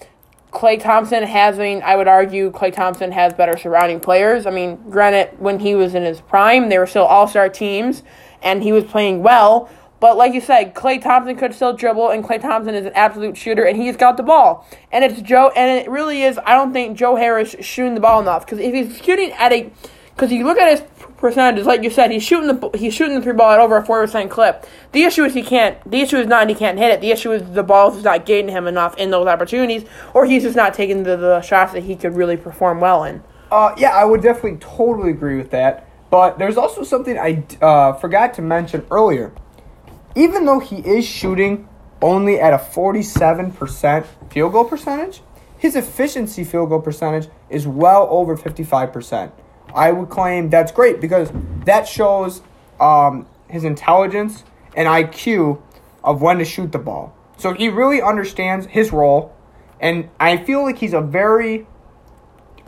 Klay 0.52 0.80
Thompson 0.80 1.24
has, 1.24 1.60
I 1.60 1.64
mean, 1.64 1.82
I 1.84 1.96
would 1.98 2.08
argue 2.08 2.50
Klay 2.52 2.74
Thompson 2.74 3.12
has 3.12 3.34
better 3.34 3.58
surrounding 3.58 4.00
players. 4.00 4.46
I 4.46 4.52
mean, 4.52 4.78
granted, 4.90 5.38
when 5.40 5.60
he 5.60 5.76
was 5.76 5.96
in 5.96 6.04
his 6.04 6.22
prime, 6.22 6.70
they 6.70 6.78
were 6.78 6.88
still 6.88 7.04
all 7.04 7.28
star 7.28 7.50
teams, 7.50 8.04
and 8.42 8.64
he 8.64 8.72
was 8.72 8.86
playing 8.86 9.22
well. 9.22 9.70
But 10.00 10.18
like 10.18 10.34
you 10.34 10.40
said, 10.42 10.74
Klay 10.74 11.02
Thompson 11.02 11.36
could 11.36 11.54
still 11.54 11.74
dribble, 11.74 12.12
and 12.12 12.24
Klay 12.24 12.42
Thompson 12.42 12.74
is 12.74 12.86
an 12.86 12.94
absolute 12.96 13.36
shooter, 13.36 13.64
and 13.64 13.76
he's 13.76 13.98
got 13.98 14.18
the 14.18 14.24
ball. 14.24 14.66
And 14.92 15.04
it's 15.04 15.22
Joe, 15.22 15.52
and 15.56 15.80
it 15.86 15.90
really 15.90 16.24
is. 16.24 16.40
I 16.46 16.54
don't 16.54 16.72
think 16.72 16.98
Joe 16.98 17.16
Harris 17.16 17.56
shooting 17.60 17.96
the 17.96 18.02
ball 18.02 18.22
enough 18.22 18.46
because 18.46 18.60
if 18.60 18.74
he's 18.74 19.02
shooting 19.04 19.32
at 19.34 19.52
a, 19.52 19.72
because 20.16 20.32
you 20.32 20.46
look 20.46 20.58
at 20.58 20.80
his 20.80 20.88
percentages, 21.18 21.66
like 21.66 21.84
you 21.84 21.90
said, 21.90 22.10
he's 22.12 22.24
shooting 22.24 22.48
the 22.48 22.78
he's 22.78 22.94
shooting 22.94 23.16
the 23.16 23.22
three 23.22 23.34
ball 23.34 23.52
at 23.52 23.60
over 23.60 23.78
a 23.78 23.86
four 23.86 24.02
percent 24.02 24.32
clip. 24.32 24.66
The 24.94 25.04
issue 25.04 25.24
is 25.24 25.34
he 25.34 25.44
can't. 25.44 25.78
The 25.90 26.02
issue 26.02 26.18
is 26.18 26.28
not 26.28 26.48
he 26.48 26.56
can't 26.56 26.78
hit 26.78 26.92
it. 26.92 27.02
The 27.02 27.12
issue 27.12 27.32
is 27.32 27.52
the 27.52 27.64
ball 27.64 27.96
is 27.96 28.04
not 28.04 28.26
getting 28.26 28.50
him 28.50 28.68
enough 28.68 28.98
in 28.98 29.12
those 29.12 29.28
opportunities, 29.28 29.86
or 30.14 30.26
he's 30.26 30.44
just 30.44 30.56
not 30.56 30.74
taking 30.74 31.04
the, 31.04 31.18
the 31.18 31.42
shots 31.42 31.74
that 31.74 31.84
he 31.84 31.96
could 31.96 32.16
really 32.16 32.38
perform 32.38 32.80
well 32.80 33.04
in. 33.04 33.24
Uh, 33.52 33.76
yeah, 33.78 33.90
I 33.90 34.06
would 34.06 34.22
definitely 34.22 34.58
totally 34.58 35.12
agree 35.12 35.38
with 35.38 35.52
that. 35.52 35.88
But 36.10 36.38
there's 36.40 36.58
also 36.58 36.84
something 36.84 37.18
I 37.18 37.44
uh, 37.62 37.94
forgot 37.94 38.34
to 38.36 38.42
mention 38.42 38.86
earlier. 38.90 39.34
Even 40.16 40.46
though 40.46 40.60
he 40.60 40.78
is 40.78 41.06
shooting 41.06 41.68
only 42.02 42.40
at 42.40 42.54
a 42.54 42.58
47% 42.58 44.06
field 44.30 44.54
goal 44.54 44.64
percentage, 44.64 45.22
his 45.58 45.76
efficiency 45.76 46.44
field 46.44 46.70
goal 46.70 46.80
percentage 46.82 47.28
is 47.50 47.68
well 47.68 48.08
over 48.10 48.38
55%. 48.38 49.32
I 49.76 49.92
would 49.92 50.10
claim 50.10 50.50
that's 50.50 50.72
great 50.72 51.02
because 51.02 51.30
that 51.66 51.88
shows 51.88 52.42
um, 52.80 53.28
his 53.50 53.64
intelligence 53.64 54.44
and 54.76 54.88
IQ 54.88 55.62
of 56.04 56.22
when 56.22 56.38
to 56.40 56.46
shoot 56.46 56.72
the 56.72 56.80
ball. 56.80 57.14
So 57.38 57.54
he 57.54 57.70
really 57.70 58.02
understands 58.02 58.68
his 58.68 58.92
role, 58.92 59.36
and 59.80 60.10
I 60.20 60.38
feel 60.38 60.64
like 60.64 60.78
he's 60.78 60.94
a 60.94 61.02
very 61.02 61.68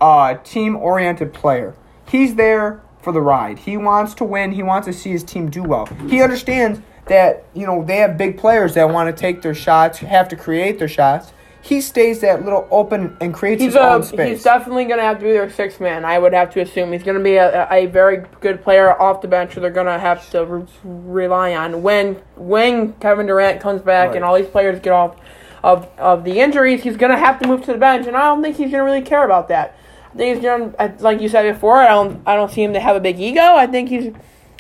uh, 0.02 0.36
team 0.36 0.76
oriented 0.76 1.34
player. 1.34 1.76
He's 2.10 2.36
there 2.36 2.82
for 3.02 3.14
the 3.14 3.22
ride. 3.22 3.60
He 3.60 3.78
wants 3.78 4.14
to 4.16 4.26
win. 4.26 4.52
He 4.52 4.64
wants 4.64 4.88
to 4.88 4.94
see 4.94 5.12
his 5.12 5.24
team 5.24 5.50
do 5.50 5.64
well. 5.64 5.86
He 6.10 6.22
understands 6.22 6.82
that 7.06 7.46
you 7.54 7.66
know 7.66 7.84
they 7.84 7.98
have 7.98 8.18
big 8.18 8.38
players 8.38 8.74
that 8.74 8.90
want 8.90 9.16
to 9.16 9.20
take 9.20 9.42
their 9.42 9.56
shots, 9.56 10.00
have 10.00 10.28
to 10.30 10.36
create 10.36 10.80
their 10.80 10.90
shots. 10.90 11.32
He 11.62 11.82
stays 11.82 12.22
that 12.22 12.46
little 12.46 12.68
open 12.72 13.18
and 13.20 13.34
creates 13.34 13.62
He's 13.62 13.74
his 13.74 13.82
own 13.82 13.96
um, 13.96 14.04
space. 14.04 14.30
he's 14.38 14.44
definitely 14.44 14.86
going 14.86 15.00
to 15.00 15.04
have 15.04 15.18
to 15.20 15.24
be 15.26 15.32
their 15.32 15.50
sixth 15.50 15.82
man. 15.82 16.06
I 16.06 16.18
would 16.18 16.32
have 16.34 16.52
to 16.54 16.62
assume 16.62 16.94
he's 16.94 17.04
going 17.04 17.18
to 17.18 17.24
be 17.24 17.36
a, 17.36 17.68
a 17.72 17.88
very 17.88 18.24
good 18.40 18.64
player 18.64 18.98
off 19.02 19.22
the 19.22 19.28
bench. 19.28 19.54
Who 19.54 19.62
they're 19.62 19.70
going 19.70 19.88
to 19.88 20.00
have 20.00 20.30
to 20.32 20.46
re- 20.46 20.66
rely 20.84 21.56
on 21.56 21.82
when 21.84 22.16
when 22.36 22.94
Kevin 22.94 23.26
Durant 23.26 23.60
comes 23.60 23.82
back 23.82 24.10
Right. 24.10 24.16
and 24.18 24.24
all 24.26 24.36
these 24.36 24.48
players 24.48 24.80
get 24.80 24.94
off 24.94 25.18
of 25.64 25.88
of 25.98 26.24
the 26.24 26.40
injuries. 26.40 26.84
He's 26.84 26.96
going 26.96 27.12
to 27.12 27.18
have 27.18 27.40
to 27.42 27.48
move 27.48 27.64
to 27.66 27.74
the 27.74 27.80
bench, 27.80 28.08
and 28.08 28.16
I 28.16 28.22
don't 28.26 28.42
think 28.42 28.56
he's 28.56 28.72
going 28.72 28.80
to 28.80 28.84
really 28.84 29.02
care 29.02 29.26
about 29.26 29.50
that. 29.50 29.76
I 30.14 30.18
think 30.18 30.36
he's 30.36 30.44
going 30.44 30.72
to, 30.74 30.96
like 31.00 31.20
you 31.20 31.28
said 31.28 31.52
before. 31.52 31.78
I 31.82 31.90
don't 31.90 32.22
I 32.26 32.36
don't 32.36 32.52
see 32.52 32.64
him 32.64 32.74
to 32.74 32.80
have 32.80 32.96
a 32.96 33.00
big 33.02 33.20
ego. 33.20 33.42
I 33.42 33.68
think 33.68 33.90
he's 33.90 34.14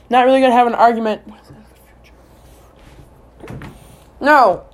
not 0.10 0.25
really 0.25 0.39
going 0.39 0.51
to 0.51 0.58
have 0.58 0.68
an 0.68 0.75
argument. 0.75 1.22
No, 4.20 4.66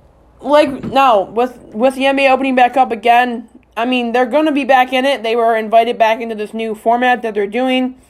like 0.44 0.84
no 0.84 1.22
with 1.22 1.58
with 1.74 1.94
the 1.94 2.02
NBA 2.02 2.30
opening 2.30 2.54
back 2.54 2.76
up 2.76 2.92
again. 2.92 3.48
I 3.76 3.86
mean, 3.86 4.12
they're 4.12 4.26
going 4.26 4.46
to 4.46 4.52
be 4.52 4.64
back 4.64 4.92
in 4.92 5.04
it. 5.04 5.24
They 5.24 5.34
were 5.34 5.56
invited 5.56 5.98
back 5.98 6.20
into 6.20 6.36
this 6.36 6.54
new 6.54 6.76
format 6.76 7.22
that 7.22 7.34
they're 7.34 7.48
doing, 7.48 8.00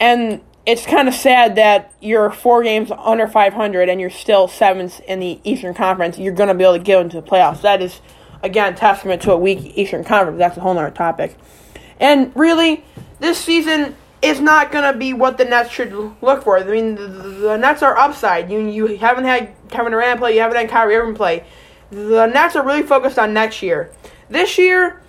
and 0.00 0.40
it's 0.66 0.84
kind 0.84 1.06
of 1.06 1.14
sad 1.14 1.54
that 1.54 1.94
you're 2.00 2.30
four 2.30 2.62
games 2.62 2.90
under 2.90 3.28
500 3.28 3.88
and 3.88 4.00
you're 4.00 4.10
still 4.10 4.48
seventh 4.48 5.00
in 5.00 5.20
the 5.20 5.40
Eastern 5.44 5.74
Conference. 5.74 6.18
You're 6.18 6.34
going 6.34 6.48
to 6.48 6.54
be 6.54 6.64
able 6.64 6.76
to 6.76 6.82
get 6.82 7.00
into 7.00 7.20
the 7.20 7.26
playoffs. 7.26 7.60
That 7.60 7.80
is, 7.80 8.00
again, 8.42 8.74
testament 8.74 9.22
to 9.22 9.32
a 9.32 9.36
weak 9.36 9.78
Eastern 9.78 10.02
Conference. 10.02 10.38
That's 10.38 10.56
a 10.56 10.60
whole 10.60 10.76
other 10.76 10.90
topic. 10.90 11.36
And 12.00 12.34
really, 12.34 12.84
this 13.20 13.38
season 13.38 13.94
is 14.22 14.40
not 14.40 14.72
to 14.72 14.92
be 14.98 15.12
what 15.12 15.38
the 15.38 15.44
Nets 15.44 15.70
should 15.70 15.92
look 16.20 16.42
for. 16.42 16.58
I 16.58 16.64
mean, 16.64 16.94
the, 16.94 17.06
the 17.06 17.56
Nets 17.56 17.82
are 17.82 17.96
upside. 17.96 18.50
You 18.50 18.60
you 18.60 18.96
haven't 18.96 19.24
had 19.24 19.54
Kevin 19.68 19.92
Durant 19.92 20.20
play. 20.20 20.34
You 20.34 20.40
haven't 20.40 20.56
had 20.56 20.70
Kyrie 20.70 20.96
Irving 20.96 21.14
play. 21.14 21.44
The 21.90 22.26
Nets 22.26 22.56
are 22.56 22.64
really 22.64 22.82
focused 22.82 23.18
on 23.18 23.32
next 23.32 23.62
year. 23.62 23.92
This 24.28 24.58
year, 24.58 25.02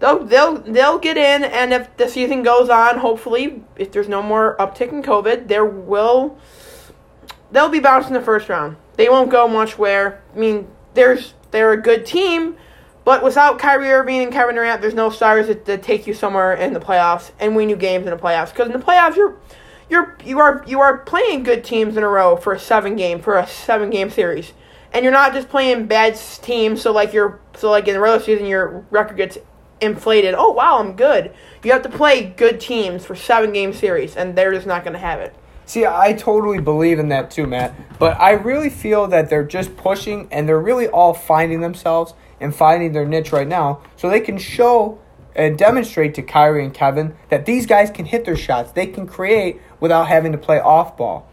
they'll 0.00 0.24
they'll 0.24 0.56
they'll 0.56 0.98
get 0.98 1.16
in, 1.16 1.44
and 1.44 1.72
if 1.72 1.96
the 1.96 2.08
season 2.08 2.42
goes 2.42 2.68
on, 2.68 2.98
hopefully, 2.98 3.62
if 3.76 3.92
there's 3.92 4.08
no 4.08 4.22
more 4.22 4.56
uptick 4.58 4.92
in 4.92 5.02
COVID, 5.02 5.48
there 5.48 5.64
will 5.64 6.38
they'll 7.50 7.68
be 7.68 7.80
bounced 7.80 8.08
in 8.08 8.14
the 8.14 8.20
first 8.20 8.48
round. 8.48 8.76
They 8.96 9.08
won't 9.08 9.30
go 9.30 9.48
much 9.48 9.78
where. 9.78 10.22
I 10.34 10.38
mean, 10.38 10.68
there's 10.94 11.34
they're 11.50 11.72
a 11.72 11.80
good 11.80 12.04
team, 12.04 12.56
but 13.04 13.22
without 13.24 13.58
Kyrie 13.58 13.90
Irving 13.90 14.22
and 14.22 14.32
Kevin 14.32 14.54
Durant, 14.54 14.80
there's 14.80 14.94
no 14.94 15.10
stars 15.10 15.46
that, 15.46 15.64
that 15.64 15.82
take 15.82 16.06
you 16.06 16.14
somewhere 16.14 16.54
in 16.54 16.72
the 16.72 16.80
playoffs 16.80 17.30
and 17.38 17.56
win 17.56 17.68
you 17.68 17.76
games 17.76 18.06
in 18.06 18.10
the 18.10 18.20
playoffs. 18.20 18.50
Because 18.50 18.66
in 18.66 18.72
the 18.72 18.84
playoffs, 18.84 19.16
you're 19.16 19.36
you're 19.88 20.16
you 20.24 20.38
are 20.38 20.64
you 20.66 20.80
are 20.80 20.98
playing 20.98 21.42
good 21.42 21.64
teams 21.64 21.96
in 21.96 22.02
a 22.02 22.08
row 22.08 22.36
for 22.36 22.52
a 22.52 22.58
seven 22.58 22.96
game 22.96 23.20
for 23.20 23.38
a 23.38 23.46
seven 23.46 23.90
game 23.90 24.10
series, 24.10 24.52
and 24.92 25.02
you're 25.02 25.12
not 25.12 25.32
just 25.32 25.48
playing 25.48 25.86
bad 25.86 26.18
teams. 26.42 26.82
So 26.82 26.92
like 26.92 27.12
you're 27.12 27.40
so 27.56 27.70
like 27.70 27.88
in 27.88 27.94
the 27.94 28.00
regular 28.00 28.22
season, 28.22 28.46
your 28.46 28.84
record 28.90 29.16
gets 29.16 29.38
inflated. 29.80 30.34
Oh 30.36 30.52
wow, 30.52 30.78
I'm 30.78 30.94
good. 30.94 31.32
You 31.62 31.72
have 31.72 31.82
to 31.82 31.88
play 31.88 32.24
good 32.24 32.60
teams 32.60 33.04
for 33.04 33.14
seven 33.14 33.52
game 33.52 33.72
series, 33.72 34.16
and 34.16 34.36
they're 34.36 34.52
just 34.52 34.66
not 34.66 34.84
going 34.84 34.94
to 34.94 34.98
have 34.98 35.20
it. 35.20 35.34
See, 35.68 35.84
I 35.84 36.14
totally 36.14 36.60
believe 36.60 36.98
in 36.98 37.10
that 37.10 37.30
too, 37.30 37.46
Matt. 37.46 37.74
But 37.98 38.18
I 38.18 38.30
really 38.30 38.70
feel 38.70 39.06
that 39.08 39.28
they're 39.28 39.44
just 39.44 39.76
pushing 39.76 40.26
and 40.30 40.48
they're 40.48 40.58
really 40.58 40.88
all 40.88 41.12
finding 41.12 41.60
themselves 41.60 42.14
and 42.40 42.54
finding 42.54 42.92
their 42.92 43.06
niche 43.06 43.32
right 43.32 43.48
now 43.48 43.80
so 43.96 44.08
they 44.08 44.20
can 44.20 44.38
show 44.38 44.98
and 45.34 45.56
demonstrate 45.56 46.14
to 46.16 46.22
Kyrie 46.22 46.64
and 46.64 46.74
Kevin 46.74 47.14
that 47.28 47.46
these 47.46 47.66
guys 47.66 47.90
can 47.90 48.04
hit 48.04 48.24
their 48.24 48.36
shots. 48.36 48.72
They 48.72 48.86
can 48.86 49.06
create 49.06 49.60
without 49.80 50.08
having 50.08 50.32
to 50.32 50.38
play 50.38 50.58
off 50.58 50.96
ball. 50.96 51.28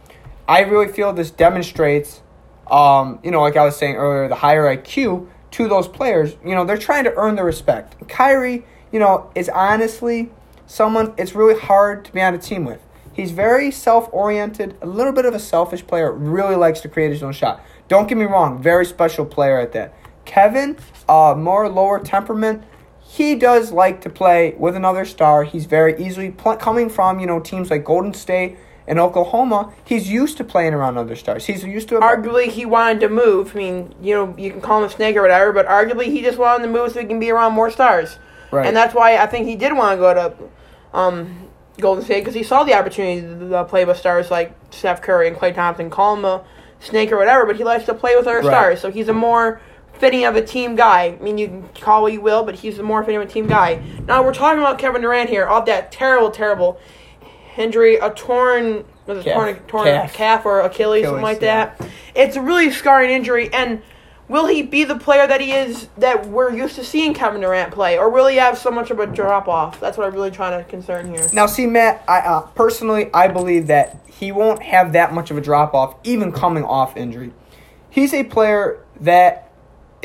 I 0.48 0.62
really 0.62 0.92
feel 0.92 1.12
this 1.12 1.32
demonstrates, 1.32 2.22
um, 2.70 3.20
you 3.24 3.32
know, 3.32 3.42
like 3.42 3.58
I 3.58 3.66
was 3.66 3.76
saying 3.76 3.96
earlier, 3.96 4.28
the 4.28 4.36
higher 4.36 4.64
IQ 4.64 5.28
to 5.52 5.68
those 5.68 5.88
players. 5.88 6.36
You 6.46 6.54
know, 6.54 6.66
they're 6.66 6.78
trying 6.78 7.06
to 7.06 7.14
earn 7.16 7.36
their 7.36 7.46
respect. 7.46 8.08
Kyrie, 8.08 8.64
you 8.92 9.00
know, 9.00 9.32
is 9.34 9.50
honestly 9.50 10.30
someone 10.68 11.14
it's 11.18 11.34
really 11.34 11.60
hard 11.60 12.06
to 12.06 12.14
be 12.14 12.22
on 12.22 12.36
a 12.36 12.38
team 12.38 12.64
with. 12.66 12.82
He's 13.12 13.32
very 13.32 13.72
self 13.72 14.10
oriented, 14.12 14.78
a 14.82 14.86
little 14.86 15.14
bit 15.14 15.26
of 15.26 15.34
a 15.34 15.40
selfish 15.40 15.88
player, 15.88 16.12
really 16.12 16.56
likes 16.56 16.82
to 16.82 16.90
create 16.90 17.12
his 17.12 17.24
own 17.24 17.32
shot. 17.32 17.64
Don't 17.88 18.08
get 18.08 18.18
me 18.18 18.26
wrong, 18.26 18.62
very 18.62 18.86
special 18.86 19.26
player 19.26 19.60
at 19.60 19.72
that. 19.72 19.94
Kevin, 20.25 20.77
uh, 21.08 21.36
more 21.38 21.70
lower 21.70 22.00
temperament, 22.00 22.63
he 23.00 23.36
does 23.36 23.72
like 23.72 24.01
to 24.01 24.10
play 24.10 24.55
with 24.58 24.75
another 24.75 25.05
star. 25.05 25.44
He's 25.44 25.65
very 25.65 25.98
easily 26.03 26.32
pl- 26.32 26.58
coming 26.58 26.89
from, 26.89 27.20
you 27.20 27.27
know, 27.27 27.39
teams 27.39 27.70
like 27.72 27.86
Golden 27.86 28.13
State 28.13 28.58
and 28.88 29.00
Oklahoma. 29.00 29.72
He's 29.86 30.10
used 30.12 30.38
to 30.38 30.44
playing 30.44 30.74
around 30.74 30.98
other 30.98 31.15
stars. 31.15 31.46
He's 31.46 31.63
used 31.63 31.88
to 31.89 31.96
arguably 32.00 32.48
he 32.48 32.65
wanted 32.65 33.00
to 33.01 33.10
move. 33.10 33.55
I 33.55 33.58
mean, 33.58 33.96
you 34.01 34.13
know, 34.15 34.36
you 34.38 34.51
can 34.51 34.62
call 34.62 34.79
him 34.79 34.86
a 34.86 34.89
snake 34.89 35.15
or 35.15 35.22
whatever, 35.22 35.53
but 35.53 35.67
arguably 35.67 36.05
he 36.05 36.22
just 36.22 36.38
wanted 36.38 36.63
to 36.65 36.70
move 36.70 36.91
so 36.91 37.00
he 37.00 37.05
can 37.05 37.20
be 37.20 37.32
around 37.32 37.53
more 37.53 37.72
stars. 37.72 38.20
Right. 38.51 38.65
And 38.65 38.75
that's 38.75 38.94
why 38.94 39.17
I 39.17 39.27
think 39.27 39.48
he 39.48 39.55
did 39.55 39.74
want 39.74 39.98
to 39.98 40.01
go 40.01 40.13
to 40.13 40.98
um, 40.98 41.50
Golden 41.79 42.03
State 42.03 42.22
because 42.22 42.34
he 42.36 42.44
saw 42.44 42.63
the 42.63 42.74
opportunity 42.74 43.22
to 43.22 43.63
play 43.65 43.86
with 43.86 43.98
stars 43.98 44.29
like 44.29 44.55
Steph 44.72 45.01
Curry 45.01 45.27
and 45.27 45.38
Klay 45.38 45.53
Thompson. 45.53 45.89
Call 45.89 46.15
him 46.15 46.25
a 46.25 46.44
snake 46.79 47.12
or 47.12 47.17
whatever, 47.17 47.46
but 47.46 47.55
he 47.55 47.63
likes 47.63 47.86
to 47.86 47.94
play 47.94 48.15
with 48.15 48.27
other 48.27 48.38
Right. 48.39 48.46
stars. 48.46 48.82
So 48.82 48.91
he's 48.91 49.08
a 49.08 49.13
more 49.13 49.62
fitting 49.98 50.25
of 50.25 50.36
a 50.36 50.42
team 50.42 50.75
guy. 50.75 51.18
I 51.20 51.24
mean, 51.24 51.38
you 51.38 51.48
can 51.48 51.70
call 51.82 52.02
what 52.02 52.14
you 52.14 52.22
will, 52.22 52.44
but 52.44 52.56
he's 52.56 52.80
more 52.80 53.04
fitting 53.04 53.22
of 53.22 53.28
a 53.28 53.32
team 53.32 53.48
guy. 53.48 53.82
Now 54.08 54.24
we're 54.24 54.34
talking 54.34 54.60
about 54.60 54.80
Kevin 54.80 55.02
Durant 55.02 55.30
here, 55.30 55.48
off 55.48 55.66
that 55.66 55.92
terrible, 55.92 56.32
terrible 56.32 56.80
injury, 57.58 57.96
a 57.96 58.12
torn, 58.12 58.86
was 59.06 59.20
it 59.20 59.24
Calf. 59.25 59.36
torn, 59.36 59.56
torn 59.68 59.86
Calf. 59.86 60.14
calf. 60.14 60.46
or 60.46 60.62
Achilles, 60.62 61.06
something 61.06 61.24
like 61.24 61.42
yeah. 61.42 61.75
that. 61.75 61.90
It's 62.14 62.36
a 62.36 62.42
really 62.42 62.72
scarring 62.72 63.12
injury, 63.12 63.50
and 63.54 63.82
will 64.28 64.48
he 64.48 64.62
be 64.62 64.84
the 64.84 64.98
player 64.98 65.28
that 65.28 65.42
he 65.42 65.52
is 65.52 65.88
that 65.98 66.28
we're 66.28 66.52
used 66.52 66.75
to 66.75 66.84
seeing 66.84 67.14
Kevin 67.14 67.42
Durant 67.42 67.72
play, 67.72 67.98
or 67.98 68.10
will 68.10 68.28
he 68.28 68.38
have 68.38 68.58
so 68.58 68.72
much 68.72 68.92
of 68.92 69.00
a 69.00 69.08
drop 69.08 69.48
off? 69.48 69.80
That's 69.80 69.98
what 69.98 70.08
I'm 70.08 70.14
really 70.14 70.32
trying 70.32 70.62
to 70.62 70.70
concern 70.70 71.14
here. 71.14 71.28
Now, 71.34 71.46
see, 71.46 71.68
Matt, 71.68 72.04
I 72.08 72.20
uh, 72.20 72.42
personally 72.42 73.10
I 73.14 73.28
believe 73.28 73.68
that 73.68 74.00
he 74.08 74.32
won't 74.32 74.64
have 74.64 74.94
that 74.94 75.14
much 75.14 75.32
of 75.32 75.38
a 75.38 75.42
drop 75.42 75.74
off, 75.74 75.96
even 76.04 76.32
coming 76.32 76.64
off 76.64 76.96
injury. 76.98 77.34
He's 77.90 78.14
a 78.14 78.24
player 78.24 78.84
that 79.00 79.45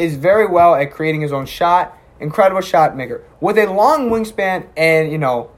is 0.00 0.16
very 0.16 0.47
well 0.47 0.75
at 0.75 0.90
creating 0.90 1.21
his 1.21 1.33
own 1.33 1.47
shot, 1.47 1.97
incredible 2.19 2.61
shot 2.61 2.97
maker 2.97 3.23
with 3.40 3.59
a 3.59 3.66
long 3.66 4.11
wingspan, 4.11 4.66
and 4.76 5.11
you 5.11 5.19
know, 5.19 5.50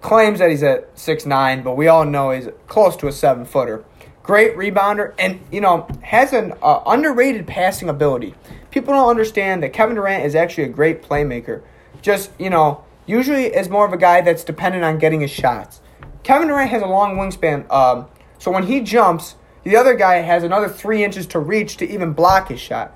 claims 0.00 0.38
that 0.40 0.50
he's 0.50 0.62
at 0.62 0.96
six 0.98 1.26
nine, 1.26 1.62
but 1.62 1.76
we 1.76 1.88
all 1.88 2.04
know 2.04 2.30
he's 2.30 2.48
close 2.66 2.96
to 2.96 3.08
a 3.08 3.12
seven 3.12 3.44
footer. 3.44 3.84
Great 4.22 4.56
rebounder, 4.56 5.14
and 5.18 5.40
you 5.50 5.60
know 5.60 5.88
has 6.02 6.32
an 6.32 6.52
uh, 6.62 6.80
underrated 6.86 7.46
passing 7.46 7.88
ability. 7.88 8.34
People 8.70 8.94
don't 8.94 9.08
understand 9.08 9.62
that 9.62 9.72
Kevin 9.72 9.96
Durant 9.96 10.24
is 10.24 10.34
actually 10.34 10.64
a 10.64 10.68
great 10.68 11.02
playmaker. 11.02 11.62
Just 12.02 12.30
you 12.38 12.50
know, 12.50 12.84
usually 13.06 13.46
is 13.46 13.68
more 13.68 13.86
of 13.86 13.92
a 13.92 13.96
guy 13.96 14.20
that's 14.20 14.44
dependent 14.44 14.84
on 14.84 14.98
getting 14.98 15.20
his 15.20 15.30
shots. 15.30 15.80
Kevin 16.22 16.48
Durant 16.48 16.70
has 16.70 16.82
a 16.82 16.86
long 16.86 17.16
wingspan, 17.16 17.70
um, 17.70 18.06
so 18.38 18.50
when 18.50 18.64
he 18.64 18.80
jumps, 18.80 19.34
the 19.64 19.76
other 19.76 19.94
guy 19.94 20.16
has 20.16 20.42
another 20.42 20.68
three 20.68 21.04
inches 21.04 21.26
to 21.28 21.38
reach 21.38 21.76
to 21.78 21.88
even 21.88 22.12
block 22.12 22.48
his 22.48 22.60
shot. 22.60 22.92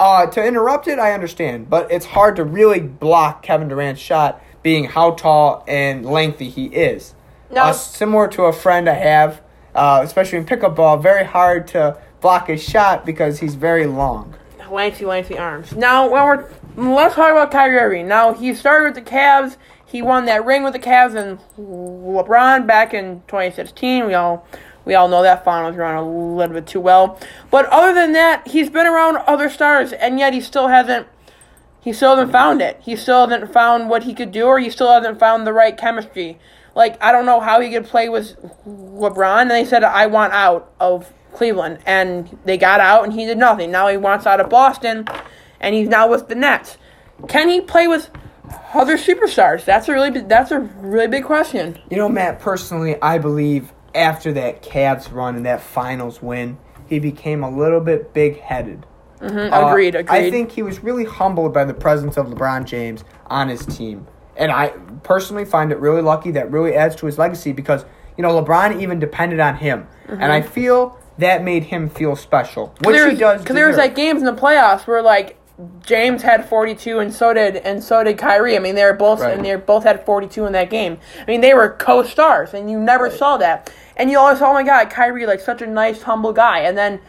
Uh, 0.00 0.26
to 0.26 0.44
interrupt 0.44 0.86
it, 0.86 0.98
I 0.98 1.12
understand, 1.12 1.68
but 1.68 1.90
it's 1.90 2.06
hard 2.06 2.36
to 2.36 2.44
really 2.44 2.80
block 2.80 3.42
Kevin 3.42 3.68
Durant's 3.68 4.00
shot, 4.00 4.42
being 4.62 4.84
how 4.84 5.12
tall 5.12 5.64
and 5.66 6.06
lengthy 6.06 6.48
he 6.48 6.66
is. 6.66 7.14
No. 7.50 7.62
Uh, 7.62 7.72
similar 7.72 8.28
to 8.28 8.44
a 8.44 8.52
friend 8.52 8.88
I 8.88 8.94
have, 8.94 9.40
uh, 9.74 10.00
especially 10.04 10.38
in 10.38 10.44
pickup 10.44 10.76
ball, 10.76 10.98
very 10.98 11.24
hard 11.24 11.66
to 11.68 11.98
block 12.20 12.48
his 12.48 12.62
shot 12.62 13.06
because 13.06 13.40
he's 13.40 13.54
very 13.54 13.86
long. 13.86 14.34
lengthy, 14.70 15.06
lengthy 15.06 15.38
arms. 15.38 15.74
Now, 15.74 16.08
when 16.08 16.22
we're 16.24 16.50
let's 16.76 17.14
talk 17.14 17.30
about 17.32 17.50
Kyrie 17.50 17.78
Irving. 17.78 18.08
Now, 18.08 18.34
he 18.34 18.54
started 18.54 18.94
with 18.94 19.04
the 19.04 19.10
Cavs. 19.10 19.56
He 19.84 20.02
won 20.02 20.26
that 20.26 20.44
ring 20.44 20.62
with 20.62 20.74
the 20.74 20.78
Cavs 20.78 21.16
and 21.16 21.38
LeBron 21.58 22.66
back 22.66 22.92
in 22.94 23.22
2016. 23.26 24.06
We 24.06 24.14
all 24.14 24.46
we 24.88 24.94
all 24.94 25.06
know 25.06 25.22
that 25.22 25.44
finals 25.44 25.76
run 25.76 25.96
a 25.96 26.02
little 26.02 26.54
bit 26.54 26.66
too 26.66 26.80
well. 26.80 27.20
But 27.50 27.66
other 27.66 27.92
than 27.92 28.14
that, 28.14 28.48
he's 28.48 28.70
been 28.70 28.86
around 28.86 29.18
other 29.18 29.50
stars, 29.50 29.92
and 29.92 30.18
yet 30.18 30.32
he 30.32 30.40
still 30.40 30.68
hasn't. 30.68 31.06
He 31.82 31.92
still 31.92 32.16
hasn't 32.16 32.32
found 32.32 32.62
it. 32.62 32.80
He 32.82 32.96
still 32.96 33.28
hasn't 33.28 33.52
found 33.52 33.90
what 33.90 34.04
he 34.04 34.14
could 34.14 34.32
do, 34.32 34.46
or 34.46 34.58
he 34.58 34.70
still 34.70 34.90
hasn't 34.90 35.20
found 35.20 35.46
the 35.46 35.52
right 35.52 35.76
chemistry. 35.76 36.38
Like 36.74 36.96
I 37.02 37.12
don't 37.12 37.26
know 37.26 37.38
how 37.38 37.60
he 37.60 37.70
could 37.70 37.84
play 37.84 38.08
with 38.08 38.34
LeBron. 38.66 39.42
And 39.42 39.50
they 39.50 39.66
said 39.66 39.84
I 39.84 40.06
want 40.06 40.32
out 40.32 40.72
of 40.80 41.12
Cleveland, 41.34 41.80
and 41.84 42.38
they 42.46 42.56
got 42.56 42.80
out, 42.80 43.04
and 43.04 43.12
he 43.12 43.26
did 43.26 43.36
nothing. 43.36 43.70
Now 43.70 43.88
he 43.88 43.98
wants 43.98 44.24
out 44.24 44.40
of 44.40 44.48
Boston, 44.48 45.06
and 45.60 45.74
he's 45.74 45.88
now 45.88 46.08
with 46.08 46.28
the 46.28 46.34
Nets. 46.34 46.78
Can 47.28 47.50
he 47.50 47.60
play 47.60 47.88
with 47.88 48.08
other 48.72 48.96
superstars? 48.96 49.66
That's 49.66 49.86
a 49.86 49.92
really 49.92 50.18
that's 50.22 50.50
a 50.50 50.60
really 50.60 51.08
big 51.08 51.24
question. 51.24 51.78
You 51.90 51.98
know, 51.98 52.08
Matt, 52.08 52.40
personally, 52.40 52.96
I 53.02 53.18
believe 53.18 53.70
after 53.94 54.32
that 54.32 54.62
Cavs 54.62 55.12
run 55.12 55.36
and 55.36 55.46
that 55.46 55.60
finals 55.60 56.22
win, 56.22 56.58
he 56.86 56.98
became 56.98 57.42
a 57.42 57.50
little 57.50 57.80
bit 57.80 58.12
big 58.14 58.40
headed. 58.40 58.86
Mhm, 59.20 59.46
agreed, 59.70 59.94
agreed. 59.94 60.08
I 60.16 60.30
think 60.30 60.52
he 60.52 60.62
was 60.62 60.82
really 60.84 61.04
humbled 61.04 61.52
by 61.52 61.64
the 61.64 61.74
presence 61.74 62.16
of 62.16 62.26
LeBron 62.28 62.64
James 62.64 63.04
on 63.26 63.48
his 63.48 63.64
team. 63.66 64.06
And 64.36 64.52
I 64.52 64.68
personally 65.02 65.44
find 65.44 65.72
it 65.72 65.78
really 65.80 66.02
lucky 66.02 66.30
that 66.32 66.50
really 66.52 66.74
adds 66.74 66.94
to 66.96 67.06
his 67.06 67.18
legacy 67.18 67.52
because, 67.52 67.84
you 68.16 68.22
know, 68.22 68.30
LeBron 68.40 68.80
even 68.80 69.00
depended 69.00 69.40
on 69.40 69.56
him. 69.56 69.88
And 70.08 70.32
I 70.32 70.40
feel 70.40 70.96
that 71.18 71.42
made 71.42 71.64
him 71.64 71.88
feel 71.88 72.14
special, 72.14 72.72
which 72.84 72.94
there 72.94 73.10
he 73.10 73.16
does. 73.16 73.42
because 73.42 73.56
there 73.56 73.66
was 73.66 73.76
like 73.76 73.96
games 73.96 74.20
in 74.22 74.26
the 74.26 74.40
playoffs 74.40 74.86
where 74.86 75.02
like 75.02 75.36
James 75.84 76.22
had 76.22 76.48
42 76.48 77.00
and 77.00 77.12
so 77.12 77.34
did 77.34 77.56
and 77.56 77.82
so 77.82 78.04
did 78.04 78.16
Kyrie. 78.18 78.56
I 78.56 78.60
mean, 78.60 78.74
they 78.76 78.84
were 78.84 78.92
both 78.92 79.20
Right. 79.20 79.34
and 79.34 79.44
they 79.44 79.56
both 79.56 79.82
had 79.84 80.04
42 80.06 80.46
in 80.46 80.52
that 80.52 80.70
game. 80.70 80.98
I 81.20 81.24
mean, 81.26 81.40
they 81.40 81.52
were 81.54 81.70
co-stars, 81.70 82.54
and 82.54 82.70
you 82.70 82.78
never 82.78 83.10
saw 83.10 83.36
that. 83.38 83.72
And 83.96 84.10
you 84.10 84.18
always, 84.18 84.40
oh 84.40 84.52
my 84.52 84.62
God, 84.62 84.88
Kyrie, 84.90 85.26
like 85.26 85.40
such 85.40 85.60
a 85.62 85.66
nice, 85.66 86.02
humble 86.02 86.32
guy. 86.32 86.60
And 86.60 86.78
then 86.78 87.00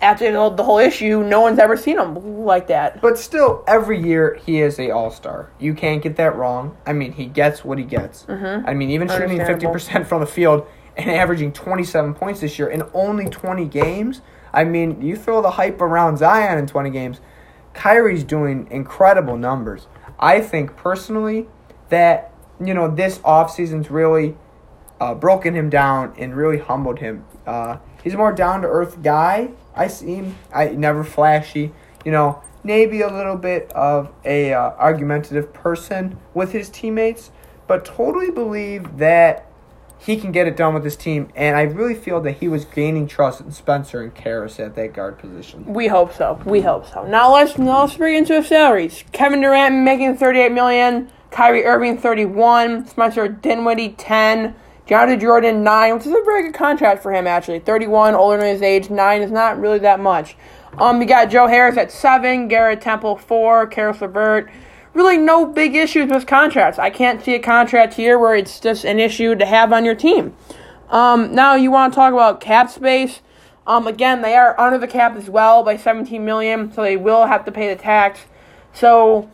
after 0.00 0.32
the 0.32 0.38
whole- 0.38 0.50
the 0.50 0.64
whole 0.64 0.78
issue, 0.78 1.22
no 1.22 1.40
one's 1.42 1.58
ever 1.58 1.76
seen 1.76 1.98
him 1.98 2.44
like 2.44 2.66
that. 2.68 3.00
But 3.02 3.18
still, 3.18 3.62
every 3.68 4.00
year 4.00 4.38
he 4.44 4.60
is 4.62 4.78
a 4.80 4.90
All 4.90 5.10
Star. 5.10 5.50
You 5.58 5.74
can't 5.74 6.02
get 6.02 6.16
that 6.16 6.34
wrong. 6.34 6.76
I 6.86 6.92
mean, 6.94 7.12
he 7.12 7.26
gets 7.26 7.62
what 7.64 7.76
he 7.78 7.84
gets. 7.84 8.24
Mm-hmm. 8.24 8.66
I 8.66 8.72
mean, 8.74 8.90
even 8.90 9.08
shooting 9.08 9.38
50% 9.38 10.06
from 10.06 10.20
the 10.20 10.26
field 10.26 10.66
and 10.96 11.10
averaging 11.10 11.52
twenty 11.52 11.84
seven 11.84 12.14
points 12.14 12.40
this 12.40 12.58
year 12.58 12.68
in 12.68 12.82
only 12.94 13.26
twenty 13.26 13.66
games. 13.66 14.22
I 14.54 14.64
mean, 14.64 15.00
you 15.02 15.14
throw 15.16 15.40
the 15.42 15.52
hype 15.52 15.80
around 15.80 16.16
Zion 16.18 16.58
in 16.58 16.66
twenty 16.66 16.90
games. 16.90 17.20
Kyrie's 17.74 18.24
doing 18.24 18.68
incredible 18.70 19.36
numbers. 19.36 19.86
I 20.18 20.40
think 20.40 20.76
personally 20.76 21.48
that 21.88 22.32
you 22.64 22.74
know 22.74 22.88
this 22.88 23.18
offseason's 23.18 23.90
really 23.90 24.36
uh, 25.00 25.14
broken 25.14 25.54
him 25.54 25.68
down 25.68 26.14
and 26.16 26.36
really 26.36 26.58
humbled 26.58 27.00
him. 27.00 27.24
Uh, 27.46 27.78
he's 28.02 28.14
a 28.14 28.16
more 28.16 28.32
down 28.32 28.62
to 28.62 28.68
earth 28.68 29.02
guy. 29.02 29.50
I 29.74 29.88
see 29.88 30.14
him. 30.16 30.36
I 30.54 30.68
never 30.68 31.02
flashy. 31.02 31.72
You 32.04 32.12
know, 32.12 32.42
maybe 32.62 33.00
a 33.00 33.08
little 33.08 33.36
bit 33.36 33.72
of 33.72 34.12
a 34.24 34.52
uh, 34.52 34.70
argumentative 34.78 35.52
person 35.52 36.18
with 36.34 36.52
his 36.52 36.68
teammates, 36.68 37.30
but 37.66 37.84
totally 37.84 38.30
believe 38.30 38.98
that 38.98 39.51
he 40.04 40.16
can 40.16 40.32
get 40.32 40.48
it 40.48 40.56
done 40.56 40.74
with 40.74 40.84
his 40.84 40.96
team. 40.96 41.28
And 41.36 41.56
I 41.56 41.62
really 41.62 41.94
feel 41.94 42.20
that 42.22 42.38
he 42.38 42.48
was 42.48 42.64
gaining 42.64 43.06
trust 43.06 43.40
in 43.40 43.52
Spencer 43.52 44.02
and 44.02 44.12
Caris 44.12 44.58
at 44.58 44.74
that 44.74 44.94
guard 44.94 45.18
position. 45.18 45.64
We 45.72 45.86
hope 45.86 46.12
so. 46.12 46.40
We 46.44 46.60
hope 46.60 46.86
so. 46.86 47.06
Now 47.06 47.32
let's 47.32 47.56
now 47.56 47.82
let's 47.82 47.96
bring 47.96 48.16
into 48.16 48.34
the 48.34 48.42
salaries. 48.42 49.04
Kevin 49.12 49.40
Durant 49.40 49.76
making 49.76 50.16
38 50.16 50.50
million, 50.50 51.08
Kyrie 51.30 51.64
Irving 51.64 51.98
31, 51.98 52.86
Spencer 52.86 53.28
Dinwiddie 53.28 53.90
10, 53.90 54.56
DeAndre 54.88 55.20
Jordan 55.20 55.62
9, 55.62 55.94
which 55.94 56.06
is 56.06 56.12
a 56.12 56.22
very 56.24 56.42
good 56.42 56.54
contract 56.54 57.00
for 57.00 57.12
him 57.12 57.28
actually. 57.28 57.60
31, 57.60 58.14
older 58.14 58.38
than 58.38 58.48
his 58.48 58.62
age, 58.62 58.90
9 58.90 59.22
is 59.22 59.30
not 59.30 59.60
really 59.60 59.78
that 59.78 60.00
much. 60.00 60.36
Um, 60.78 60.98
we 60.98 61.04
got 61.04 61.30
Joe 61.30 61.46
Harris 61.46 61.76
at 61.76 61.92
7, 61.92 62.48
Garrett 62.48 62.80
Temple 62.80 63.18
4, 63.18 63.68
Caris 63.68 64.00
LeVert. 64.00 64.50
Really 64.94 65.16
no 65.16 65.46
big 65.46 65.74
issues 65.74 66.10
with 66.10 66.26
contracts. 66.26 66.78
I 66.78 66.90
can't 66.90 67.22
see 67.24 67.34
a 67.34 67.38
contract 67.38 67.94
here 67.94 68.18
where 68.18 68.34
it's 68.34 68.60
just 68.60 68.84
an 68.84 68.98
issue 68.98 69.34
to 69.34 69.46
have 69.46 69.72
on 69.72 69.84
your 69.84 69.94
team. 69.94 70.34
Um, 70.90 71.34
now 71.34 71.54
you 71.54 71.70
want 71.70 71.92
to 71.92 71.96
talk 71.96 72.12
about 72.12 72.40
cap 72.40 72.68
space. 72.70 73.20
Um, 73.66 73.86
again, 73.86 74.20
they 74.22 74.34
are 74.34 74.58
under 74.60 74.76
the 74.76 74.88
cap 74.88 75.16
as 75.16 75.30
well 75.30 75.62
by 75.62 75.76
17 75.76 76.22
million, 76.24 76.72
so 76.72 76.82
they 76.82 76.96
will 76.96 77.26
have 77.26 77.44
to 77.46 77.52
pay 77.52 77.68
the 77.72 77.80
tax. 77.80 78.20
So, 78.74 79.30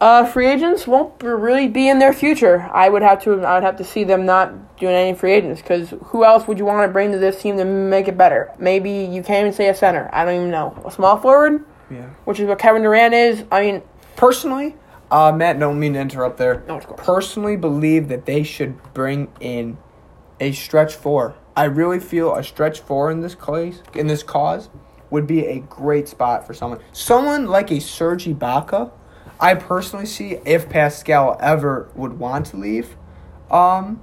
uh, 0.00 0.24
free 0.26 0.46
agents 0.46 0.86
won't 0.86 1.20
really 1.22 1.66
be 1.66 1.88
in 1.88 1.98
their 1.98 2.12
future. 2.12 2.68
I 2.72 2.88
would 2.90 3.02
have 3.02 3.22
to, 3.24 3.40
I 3.44 3.54
would 3.54 3.64
have 3.64 3.76
to 3.78 3.84
see 3.84 4.04
them 4.04 4.26
not 4.26 4.76
doing 4.78 4.94
any 4.94 5.16
free 5.16 5.32
agents 5.32 5.62
because 5.62 5.94
who 6.06 6.24
else 6.24 6.46
would 6.46 6.58
you 6.58 6.64
want 6.64 6.86
to 6.86 6.92
bring 6.92 7.10
to 7.12 7.18
this 7.18 7.40
team 7.40 7.56
to 7.56 7.64
make 7.64 8.06
it 8.06 8.16
better? 8.18 8.52
Maybe 8.58 8.90
you 8.90 9.22
can't 9.22 9.40
even 9.40 9.52
say 9.52 9.68
a 9.68 9.74
center. 9.74 10.10
I 10.12 10.24
don't 10.24 10.34
even 10.34 10.50
know 10.50 10.80
a 10.84 10.90
small 10.90 11.16
forward, 11.16 11.64
Yeah. 11.90 12.06
which 12.26 12.38
is 12.38 12.46
what 12.46 12.58
Kevin 12.58 12.82
Durant 12.82 13.14
is. 13.14 13.44
I 13.50 13.62
mean, 13.62 13.82
Personally, 14.20 14.74
uh, 15.10 15.32
Matt, 15.32 15.58
don't 15.58 15.80
mean 15.80 15.94
to 15.94 15.98
interrupt 15.98 16.36
there. 16.36 16.62
No, 16.68 16.76
of 16.76 16.86
course. 16.86 17.00
Personally, 17.02 17.56
believe 17.56 18.08
that 18.08 18.26
they 18.26 18.42
should 18.42 18.76
bring 18.92 19.28
in 19.40 19.78
a 20.38 20.52
stretch 20.52 20.94
four. 20.94 21.36
I 21.56 21.64
really 21.64 21.98
feel 22.00 22.34
a 22.34 22.44
stretch 22.44 22.80
four 22.80 23.10
in 23.10 23.22
this 23.22 23.34
case, 23.34 23.82
in 23.94 24.08
this 24.08 24.22
cause, 24.22 24.68
would 25.08 25.26
be 25.26 25.46
a 25.46 25.60
great 25.60 26.06
spot 26.06 26.46
for 26.46 26.52
someone. 26.52 26.80
Someone 26.92 27.46
like 27.46 27.70
a 27.70 27.80
Serge 27.80 28.26
Ibaka, 28.26 28.90
I 29.40 29.54
personally 29.54 30.04
see 30.04 30.36
if 30.44 30.68
Pascal 30.68 31.38
ever 31.40 31.88
would 31.94 32.18
want 32.18 32.44
to 32.48 32.58
leave, 32.58 32.96
um, 33.50 34.02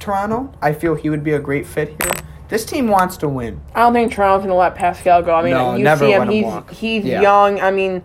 Toronto. 0.00 0.52
I 0.60 0.72
feel 0.72 0.96
he 0.96 1.08
would 1.08 1.22
be 1.22 1.34
a 1.34 1.38
great 1.38 1.68
fit 1.68 1.90
here. 2.02 2.12
This 2.48 2.64
team 2.64 2.88
wants 2.88 3.16
to 3.18 3.28
win. 3.28 3.60
I 3.76 3.82
don't 3.82 3.92
think 3.92 4.12
Toronto's 4.12 4.44
gonna 4.44 4.58
let 4.58 4.74
Pascal 4.74 5.22
go. 5.22 5.36
I 5.36 5.42
mean, 5.44 5.52
No, 5.52 5.76
you 5.76 5.96
see 5.98 6.10
him; 6.10 6.22
him 6.22 6.28
he's 6.30 6.44
walk. 6.44 6.70
he's 6.72 7.04
Yeah. 7.04 7.20
young. 7.22 7.60
I 7.60 7.70
mean, 7.70 8.02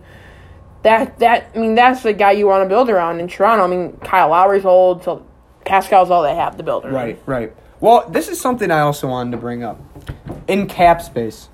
that 0.82 1.18
that 1.18 1.50
I 1.54 1.58
mean 1.58 1.74
that's 1.74 2.02
the 2.02 2.12
guy 2.12 2.32
you 2.32 2.46
want 2.46 2.64
to 2.64 2.68
build 2.68 2.88
around 2.90 3.20
in 3.20 3.28
Toronto. 3.28 3.64
I 3.64 3.66
mean, 3.66 3.96
Kyle 3.98 4.30
Lowry's 4.30 4.64
old, 4.64 5.04
so 5.04 5.26
Pascal's 5.64 6.10
all 6.10 6.22
they 6.22 6.34
have 6.34 6.56
to 6.56 6.62
build 6.62 6.84
around. 6.84 6.94
Right, 6.94 7.22
right. 7.26 7.56
Well, 7.80 8.08
this 8.10 8.28
is 8.28 8.40
something 8.40 8.70
I 8.70 8.80
also 8.80 9.08
wanted 9.08 9.32
to 9.32 9.36
bring 9.38 9.62
up. 9.62 9.80
In 10.48 10.66
cap 10.66 11.00
space, 11.00 11.48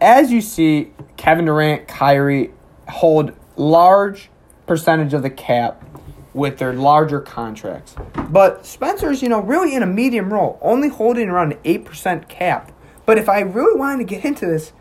as 0.00 0.30
you 0.32 0.40
see, 0.40 0.92
Kevin 1.16 1.46
Durant, 1.46 1.88
Kyrie 1.88 2.50
hold 2.88 3.32
large 3.56 4.30
percentage 4.66 5.14
of 5.14 5.22
the 5.22 5.30
cap 5.30 5.84
with 6.32 6.58
their 6.58 6.72
larger 6.72 7.20
contracts. 7.20 7.94
But 8.28 8.64
Spencer's, 8.64 9.22
you 9.22 9.28
know, 9.28 9.40
really 9.40 9.74
in 9.74 9.82
a 9.82 9.86
medium 9.86 10.32
role, 10.32 10.58
only 10.62 10.88
holding 10.88 11.28
around 11.28 11.52
an 11.52 11.58
8% 11.64 12.28
cap. 12.28 12.72
But 13.04 13.18
if 13.18 13.28
I 13.28 13.40
really 13.40 13.78
wanted 13.78 13.98
to 13.98 14.14
get 14.14 14.24
into 14.24 14.46
this, 14.46 14.72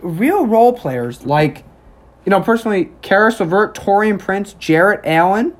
real 0.00 0.46
role 0.46 0.72
players 0.72 1.26
like, 1.26 1.64
you 2.28 2.30
know, 2.30 2.42
personally, 2.42 2.90
Caris 3.00 3.40
LeVert, 3.40 3.74
Taurean 3.74 4.18
Prince, 4.18 4.52
Jarrett 4.52 5.00
Allen, 5.02 5.56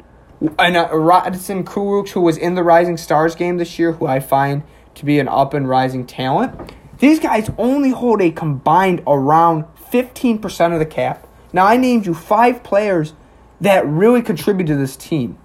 and 0.58 0.76
uh, 0.76 0.90
Rodions 0.90 1.64
Kurucs, 1.64 2.10
who 2.10 2.20
was 2.20 2.36
in 2.36 2.56
the 2.56 2.62
Rising 2.62 2.98
Stars 2.98 3.34
game 3.34 3.56
this 3.56 3.78
year, 3.78 3.92
who 3.92 4.06
I 4.06 4.20
find 4.20 4.62
to 4.96 5.06
be 5.06 5.18
an 5.18 5.28
up 5.28 5.54
and 5.54 5.66
rising 5.66 6.06
talent. 6.06 6.74
These 6.98 7.20
guys 7.20 7.50
only 7.56 7.88
hold 7.88 8.20
a 8.20 8.30
combined 8.30 9.02
around 9.06 9.64
15% 9.90 10.74
of 10.74 10.78
the 10.78 10.84
cap. 10.84 11.26
Now, 11.54 11.64
I 11.64 11.78
named 11.78 12.04
you 12.04 12.12
five 12.12 12.62
players 12.62 13.14
that 13.62 13.86
really 13.86 14.20
contribute 14.20 14.66
to 14.66 14.76
this 14.76 14.94
team. 14.94 15.38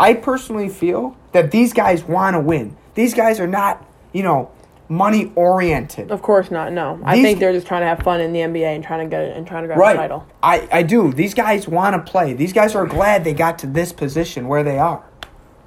I 0.00 0.14
personally 0.14 0.68
feel 0.68 1.16
that 1.30 1.52
these 1.52 1.72
guys 1.74 2.02
want 2.02 2.34
to 2.34 2.40
win. 2.40 2.76
These 2.94 3.14
guys 3.14 3.38
are 3.38 3.46
not, 3.46 3.86
you 4.12 4.24
know, 4.24 4.50
money 4.88 5.32
oriented. 5.34 6.10
Of 6.10 6.22
course 6.22 6.50
not. 6.50 6.72
No, 6.72 7.00
I 7.04 7.16
These- 7.16 7.24
think 7.24 7.38
they're 7.40 7.52
just 7.52 7.66
trying 7.66 7.82
to 7.82 7.86
have 7.88 8.00
fun 8.00 8.20
in 8.20 8.32
the 8.32 8.40
NBA 8.40 8.74
and 8.74 8.84
trying 8.84 9.00
to 9.00 9.06
get 9.10 9.22
it 9.24 9.36
and 9.36 9.46
trying 9.46 9.62
to 9.62 9.66
grab 9.66 9.78
a 9.78 9.80
Right. 9.82 9.96
title. 9.96 10.24
I, 10.42 10.68
I 10.72 10.82
do. 10.82 11.12
These 11.12 11.34
guys 11.34 11.66
want 11.68 11.94
to 11.94 12.10
play. 12.10 12.32
These 12.34 12.52
guys 12.52 12.74
are 12.74 12.86
glad 12.86 13.24
they 13.24 13.32
got 13.34 13.58
to 13.60 13.66
this 13.66 13.92
position 13.92 14.46
where 14.48 14.62
they 14.62 14.78
are. 14.78 15.02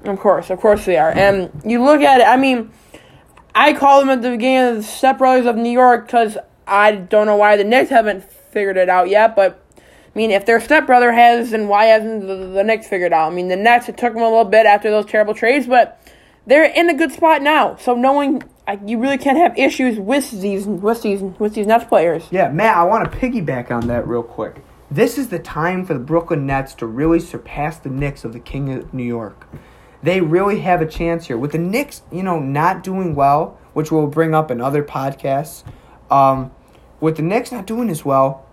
Of 0.04 0.18
course, 0.18 0.48
of 0.48 0.60
course 0.60 0.86
they 0.86 0.96
are. 0.96 1.10
And 1.10 1.50
you 1.64 1.82
look 1.82 2.00
at 2.00 2.20
it. 2.20 2.26
I 2.26 2.36
mean, 2.38 2.70
I 3.54 3.74
call 3.74 4.00
them 4.00 4.08
at 4.10 4.22
the 4.22 4.30
beginning 4.30 4.70
of 4.70 4.76
the 4.76 4.82
Step 4.82 5.18
Brothers 5.18 5.44
of 5.46 5.56
New 5.56 5.70
York 5.70 6.06
because 6.06 6.38
I 6.66 6.92
don't 6.92 7.26
know 7.26 7.36
why 7.36 7.56
the 7.56 7.64
Knicks 7.64 7.90
haven't 7.90 8.24
figured 8.24 8.78
it 8.78 8.88
out 8.88 9.10
yet. 9.10 9.36
But 9.36 9.62
I 9.76 9.82
mean, 10.18 10.30
if 10.30 10.46
their 10.46 10.60
stepbrother 10.60 11.12
has, 11.12 11.50
then 11.50 11.68
why 11.68 11.84
hasn't 11.86 12.22
the, 12.26 12.34
the 12.36 12.64
Knicks 12.64 12.86
figured 12.88 13.12
it 13.12 13.14
out? 13.14 13.30
I 13.30 13.34
mean, 13.34 13.48
the 13.48 13.56
Nets 13.56 13.88
it 13.88 13.96
took 13.98 14.14
them 14.14 14.22
a 14.22 14.28
little 14.28 14.44
bit 14.44 14.64
after 14.66 14.90
those 14.90 15.04
terrible 15.06 15.34
trades, 15.34 15.66
but 15.66 16.00
they're 16.46 16.64
in 16.64 16.88
a 16.88 16.94
good 16.94 17.12
spot 17.12 17.42
now. 17.42 17.76
So 17.76 17.94
knowing 17.94 18.42
I, 18.70 18.78
you 18.86 19.00
really 19.00 19.18
can't 19.18 19.36
have 19.36 19.58
issues 19.58 19.98
with 19.98 20.30
these 20.30 20.64
with 20.64 21.02
these 21.02 21.20
with 21.20 21.54
these 21.54 21.66
Nets 21.66 21.86
players. 21.86 22.28
Yeah, 22.30 22.50
Matt, 22.50 22.76
I 22.76 22.84
want 22.84 23.10
to 23.10 23.18
piggyback 23.18 23.72
on 23.72 23.88
that 23.88 24.06
real 24.06 24.22
quick. 24.22 24.62
This 24.88 25.18
is 25.18 25.26
the 25.26 25.40
time 25.40 25.84
for 25.84 25.92
the 25.92 25.98
Brooklyn 25.98 26.46
Nets 26.46 26.74
to 26.74 26.86
really 26.86 27.18
surpass 27.18 27.78
the 27.78 27.88
Knicks 27.88 28.24
of 28.24 28.32
the 28.32 28.38
King 28.38 28.72
of 28.72 28.94
New 28.94 29.02
York. 29.02 29.48
They 30.04 30.20
really 30.20 30.60
have 30.60 30.80
a 30.80 30.86
chance 30.86 31.26
here. 31.26 31.36
With 31.36 31.50
the 31.50 31.58
Knicks, 31.58 32.02
you 32.12 32.22
know, 32.22 32.38
not 32.38 32.84
doing 32.84 33.16
well, 33.16 33.58
which 33.72 33.90
we'll 33.90 34.06
bring 34.06 34.36
up 34.36 34.52
in 34.52 34.60
other 34.60 34.84
podcasts, 34.84 35.64
um, 36.08 36.52
with 37.00 37.16
the 37.16 37.22
Knicks 37.22 37.50
not 37.50 37.66
doing 37.66 37.90
as 37.90 38.04
well, 38.04 38.46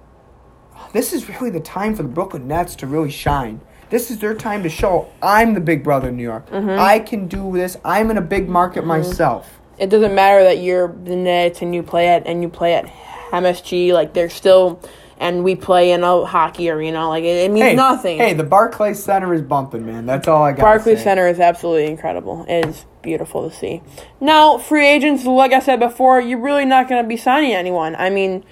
this 0.94 1.14
is 1.14 1.30
really 1.30 1.52
the 1.52 1.60
time 1.60 1.96
for 1.96 2.02
the 2.02 2.10
Brooklyn 2.10 2.48
Nets 2.48 2.76
to 2.78 2.88
really 2.88 3.12
shine. 3.12 3.62
This 3.92 4.10
is 4.10 4.18
their 4.18 4.34
time 4.34 4.64
to 4.64 4.70
show 4.70 5.10
I'm 5.22 5.54
the 5.54 5.62
big 5.62 5.84
brother 5.84 6.10
in 6.10 6.18
New 6.18 6.24
York. 6.24 6.48
I 6.52 6.98
can 7.00 7.28
do 7.28 7.54
this. 7.54 7.78
I'm 7.86 8.10
in 8.10 8.18
a 8.18 8.22
big 8.22 8.50
market 8.50 8.84
myself. 8.84 9.57
It 9.78 9.90
doesn't 9.90 10.14
matter 10.16 10.44
that 10.44 10.60
you're 10.60 10.88
the 10.88 11.16
Nets 11.16 11.62
and 11.62 11.74
you 11.74 11.84
play 11.84 12.08
at 12.10 12.26
and 12.26 12.42
you 12.42 12.50
play 12.50 12.76
at 12.76 12.86
MSG. 13.32 13.94
Like 13.94 14.14
they're 14.14 14.30
still, 14.30 14.82
and 15.20 15.44
we 15.44 15.56
play 15.56 15.92
in 15.92 16.04
a 16.04 16.26
hockey 16.26 16.70
arena. 16.70 17.08
Like 17.08 17.24
it, 17.24 17.46
it 17.46 17.52
means 17.52 17.66
Hey, 17.66 17.76
nothing. 17.76 18.18
Hey, 18.18 18.34
the 18.34 18.44
Barclays 18.44 19.04
Center 19.04 19.34
is 19.34 19.42
bumping, 19.42 19.86
man. 19.86 20.06
That's 20.06 20.28
all 20.28 20.44
I 20.44 20.52
got. 20.52 20.62
Barclays. 20.62 21.04
Center 21.04 21.28
is 21.28 21.40
absolutely 21.40 21.86
incredible. 21.86 22.46
It 22.48 22.66
is 22.66 22.86
beautiful 23.02 23.50
to 23.50 23.56
see. 23.56 23.82
Now, 24.20 24.58
free 24.58 24.88
agents, 24.88 25.26
like 25.26 25.54
I 25.54 25.60
said 25.60 25.80
before, 25.80 26.20
you're 26.20 26.42
really 26.42 26.66
not 26.66 26.90
going 26.90 27.02
to 27.04 27.08
be 27.08 27.18
signing 27.18 27.54
anyone. 27.54 27.96
I 27.96 28.10
mean, 28.10 28.44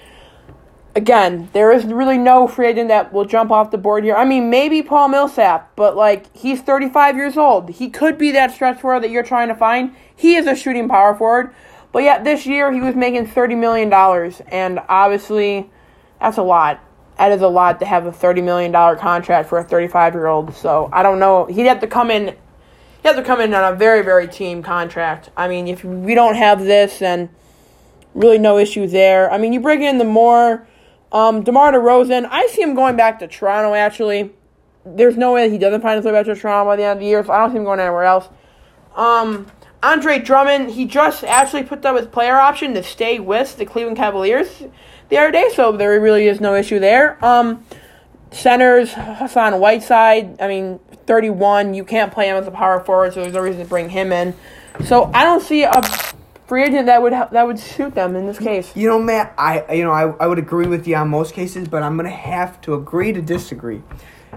again, 0.96 1.48
there 1.52 1.70
is 1.70 1.84
really 1.84 2.16
no 2.16 2.48
free 2.48 2.66
agent 2.66 2.88
that 2.88 3.12
will 3.12 3.26
jump 3.26 3.52
off 3.52 3.70
the 3.70 3.78
board 3.78 4.02
here. 4.02 4.16
I 4.16 4.24
mean, 4.24 4.50
maybe 4.50 4.82
Paul 4.82 5.08
Millsap, 5.08 5.76
but 5.76 5.94
like 5.94 6.34
he's 6.34 6.62
35 6.62 7.16
years 7.16 7.36
old. 7.36 7.68
He 7.68 7.90
could 7.90 8.18
be 8.18 8.32
that 8.32 8.50
stretch 8.50 8.80
forward 8.80 9.02
that 9.02 9.10
you're 9.10 9.22
trying 9.22 9.48
to 9.48 9.54
find. 9.54 9.94
He 10.16 10.34
is 10.34 10.46
a 10.46 10.56
shooting 10.56 10.88
power 10.88 11.14
forward. 11.14 11.54
But 11.92 12.02
yeah, 12.02 12.22
this 12.22 12.46
year 12.46 12.72
he 12.72 12.80
was 12.80 12.96
making 12.96 13.26
$30 13.28 13.56
million, 13.56 13.92
and 14.48 14.80
obviously 14.88 15.70
that's 16.20 16.38
a 16.38 16.42
lot. 16.42 16.82
That 17.18 17.30
is 17.32 17.42
a 17.42 17.48
lot 17.48 17.78
to 17.80 17.86
have 17.86 18.06
a 18.06 18.12
$30 18.12 18.42
million 18.42 18.72
contract 18.98 19.48
for 19.48 19.58
a 19.58 19.64
35 19.64 20.14
year 20.14 20.26
old. 20.26 20.54
So 20.54 20.88
I 20.92 21.02
don't 21.02 21.18
know. 21.18 21.44
He'd 21.46 21.66
have 21.66 21.80
to 21.80 21.86
come 21.86 22.10
in. 22.10 22.26
He'd 22.26 23.08
have 23.08 23.16
to 23.16 23.22
come 23.22 23.40
in 23.40 23.54
on 23.54 23.72
a 23.72 23.76
very, 23.76 24.02
very 24.02 24.26
team 24.26 24.62
contract. 24.62 25.30
I 25.36 25.46
mean, 25.46 25.68
if 25.68 25.84
we 25.84 26.14
don't 26.14 26.34
have 26.34 26.60
this, 26.60 26.98
then 26.98 27.30
Really, 28.16 28.38
no 28.38 28.56
issue 28.56 28.86
there. 28.86 29.30
I 29.30 29.36
mean, 29.36 29.52
you 29.52 29.60
bring 29.60 29.82
in 29.82 29.98
the 29.98 30.04
more 30.04 30.66
um, 31.16 31.42
DeMar 31.42 31.72
DeRozan. 31.72 32.28
I 32.30 32.46
see 32.48 32.60
him 32.60 32.74
going 32.74 32.94
back 32.94 33.18
to 33.20 33.26
Toronto. 33.26 33.72
Actually, 33.72 34.32
there's 34.84 35.16
no 35.16 35.32
way 35.32 35.48
that 35.48 35.52
he 35.52 35.56
doesn't 35.58 35.80
find 35.80 35.96
his 35.96 36.04
way 36.04 36.12
back 36.12 36.26
to 36.26 36.34
Toronto 36.34 36.68
by 36.70 36.76
the 36.76 36.82
end 36.82 36.98
of 36.98 37.00
the 37.00 37.06
year. 37.06 37.24
So 37.24 37.32
I 37.32 37.38
don't 37.38 37.52
see 37.52 37.56
him 37.56 37.64
going 37.64 37.80
anywhere 37.80 38.04
else. 38.04 38.28
Um, 38.94 39.46
Andre 39.82 40.18
Drummond, 40.18 40.72
he 40.72 40.84
just 40.84 41.24
actually 41.24 41.62
put 41.62 41.84
up 41.86 41.96
his 41.96 42.06
player 42.06 42.36
option 42.36 42.74
to 42.74 42.82
stay 42.82 43.18
with 43.18 43.56
the 43.56 43.64
Cleveland 43.64 43.96
Cavaliers 43.96 44.64
the 45.08 45.16
other 45.16 45.30
day, 45.30 45.50
so 45.54 45.72
there 45.72 45.98
really 46.00 46.26
is 46.26 46.38
no 46.38 46.54
issue 46.54 46.78
there. 46.78 47.24
Um, 47.24 47.64
centers, 48.30 48.92
Hassan 48.92 49.58
Whiteside, 49.58 50.40
I 50.40 50.48
mean, 50.48 50.80
31, 51.06 51.72
you 51.72 51.84
can't 51.84 52.12
play 52.12 52.28
him 52.28 52.36
as 52.36 52.46
a 52.46 52.50
power 52.50 52.80
forward, 52.80 53.14
so 53.14 53.22
there's 53.22 53.32
no 53.32 53.40
reason 53.40 53.62
to 53.62 53.68
bring 53.68 53.88
him 53.88 54.12
in. 54.12 54.34
So 54.84 55.10
I 55.14 55.24
don't 55.24 55.42
see 55.42 55.62
a 55.62 55.80
free 56.46 56.62
agent 56.62 56.86
that 56.86 57.02
would 57.02 57.12
ha- 57.12 57.28
that 57.32 57.46
would 57.46 57.58
suit 57.58 57.94
them 57.94 58.16
in 58.16 58.26
this 58.26 58.38
case. 58.38 58.74
You 58.74 58.88
know, 58.88 58.98
Matt, 58.98 59.34
I 59.36 59.74
you 59.74 59.84
know 59.84 59.92
I, 59.92 60.14
I 60.18 60.26
would 60.26 60.38
agree 60.38 60.66
with 60.66 60.86
you 60.86 60.96
on 60.96 61.08
most 61.08 61.34
cases, 61.34 61.68
but 61.68 61.82
I'm 61.82 61.96
gonna 61.96 62.10
have 62.10 62.60
to 62.62 62.74
agree 62.74 63.12
to 63.12 63.20
disagree. 63.20 63.82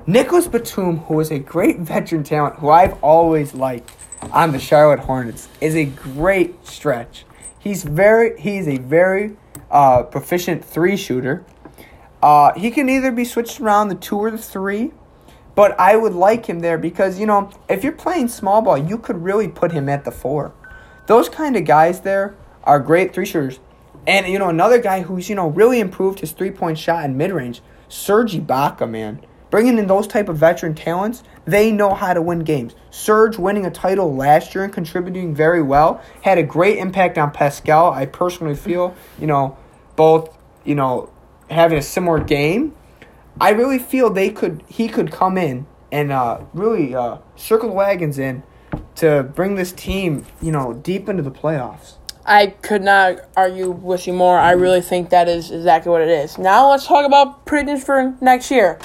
Nicolas 0.08 0.48
Batum, 0.48 0.98
who 1.00 1.20
is 1.20 1.32
a 1.32 1.40
great 1.40 1.80
veteran 1.80 2.24
talent, 2.24 2.56
who 2.56 2.70
I've 2.70 3.02
always 3.04 3.54
liked 3.54 3.92
on 4.32 4.52
the 4.52 4.60
Charlotte 4.60 5.00
Hornets, 5.00 5.48
is 5.62 5.76
a 5.76 5.86
great 5.86 6.66
stretch. 6.66 7.26
He's 7.60 7.84
very 7.84 8.40
he's 8.40 8.68
a 8.68 8.78
very 8.78 9.38
uh, 9.70 10.04
proficient 10.04 10.66
three 10.66 10.98
shooter. 10.98 11.46
Uh, 12.22 12.54
he 12.54 12.70
can 12.70 12.90
either 12.90 13.12
be 13.12 13.24
switched 13.24 13.62
around 13.62 13.88
the 13.88 13.96
two 13.96 14.18
or 14.18 14.30
the 14.30 14.38
three, 14.38 14.92
but 15.56 15.80
I 15.80 15.96
would 15.96 16.14
like 16.14 16.48
him 16.48 16.60
there 16.60 16.78
because 16.78 17.20
you 17.20 17.26
know 17.26 17.52
if 17.70 17.84
you're 17.84 17.94
playing 17.94 18.30
small 18.30 18.62
ball, 18.62 18.78
you 18.78 18.98
could 18.98 19.24
really 19.24 19.48
put 19.48 19.72
him 19.72 19.88
at 19.88 20.06
the 20.06 20.12
four. 20.12 20.54
Those 21.10 21.28
kind 21.28 21.56
of 21.56 21.66
guys 21.66 22.02
there 22.02 22.36
are 22.64 22.80
great 22.80 23.16
three 23.16 23.26
shooters. 23.26 23.60
And 24.06 24.28
you 24.28 24.38
know 24.38 24.50
another 24.50 24.80
guy 24.80 25.02
who's 25.02 25.28
you 25.28 25.34
know 25.34 25.48
really 25.48 25.80
improved 25.80 26.20
his 26.20 26.34
three 26.34 26.52
point 26.52 26.78
shot 26.78 27.04
in 27.04 27.18
mid 27.18 27.32
range, 27.32 27.64
Serge 27.88 28.36
Ibaka, 28.36 28.88
man. 28.88 29.26
Bringing 29.50 29.80
in 29.80 29.88
those 29.88 30.06
type 30.06 30.30
of 30.30 30.38
veteran 30.38 30.76
talents, 30.76 31.24
they 31.46 31.72
know 31.72 31.96
how 31.96 32.14
to 32.14 32.22
win 32.22 32.42
games. 32.42 32.76
Serge 32.92 33.40
winning 33.40 33.66
a 33.66 33.72
title 33.72 34.16
last 34.16 34.54
year 34.54 34.64
and 34.64 34.72
contributing 34.72 35.34
very 35.34 35.64
well 35.64 36.00
had 36.22 36.38
a 36.38 36.44
great 36.44 36.78
impact 36.78 37.18
on 37.18 37.32
Pascal. 37.32 37.92
I 37.92 38.06
personally 38.06 38.56
feel 38.56 38.94
you 39.20 39.26
know 39.26 39.58
both 39.96 40.38
you 40.64 40.76
know 40.76 41.12
having 41.50 41.80
a 41.80 41.82
similar 41.82 42.24
game. 42.24 42.76
I 43.42 43.50
really 43.50 43.80
feel 43.80 44.12
they 44.12 44.30
could 44.30 44.64
he 44.68 44.88
could 44.88 45.12
come 45.12 45.40
in 45.40 45.66
and 45.92 46.12
uh, 46.12 46.42
really 46.54 46.94
uh, 46.94 47.18
circle 47.36 47.70
the 47.70 47.74
wagons 47.74 48.20
in 48.20 48.44
to 48.96 49.24
bring 49.24 49.56
this 49.56 49.72
team, 49.72 50.26
you 50.42 50.52
know, 50.52 50.74
deep 50.74 51.08
into 51.10 51.24
the 51.24 51.32
playoffs. 51.32 51.94
I 52.26 52.48
could 52.48 52.84
not 52.84 53.22
argue 53.36 53.72
with 53.72 54.06
you 54.06 54.14
more. 54.14 54.38
I 54.38 54.52
really 54.52 54.82
think 54.82 55.10
that 55.10 55.28
is 55.28 55.50
exactly 55.52 55.92
what 55.92 56.02
it 56.02 56.10
is. 56.10 56.38
Now 56.38 56.70
let's 56.70 56.86
talk 56.86 57.06
about 57.06 57.46
predictions 57.46 57.84
for 57.84 58.16
next 58.22 58.52
year. 58.52 58.78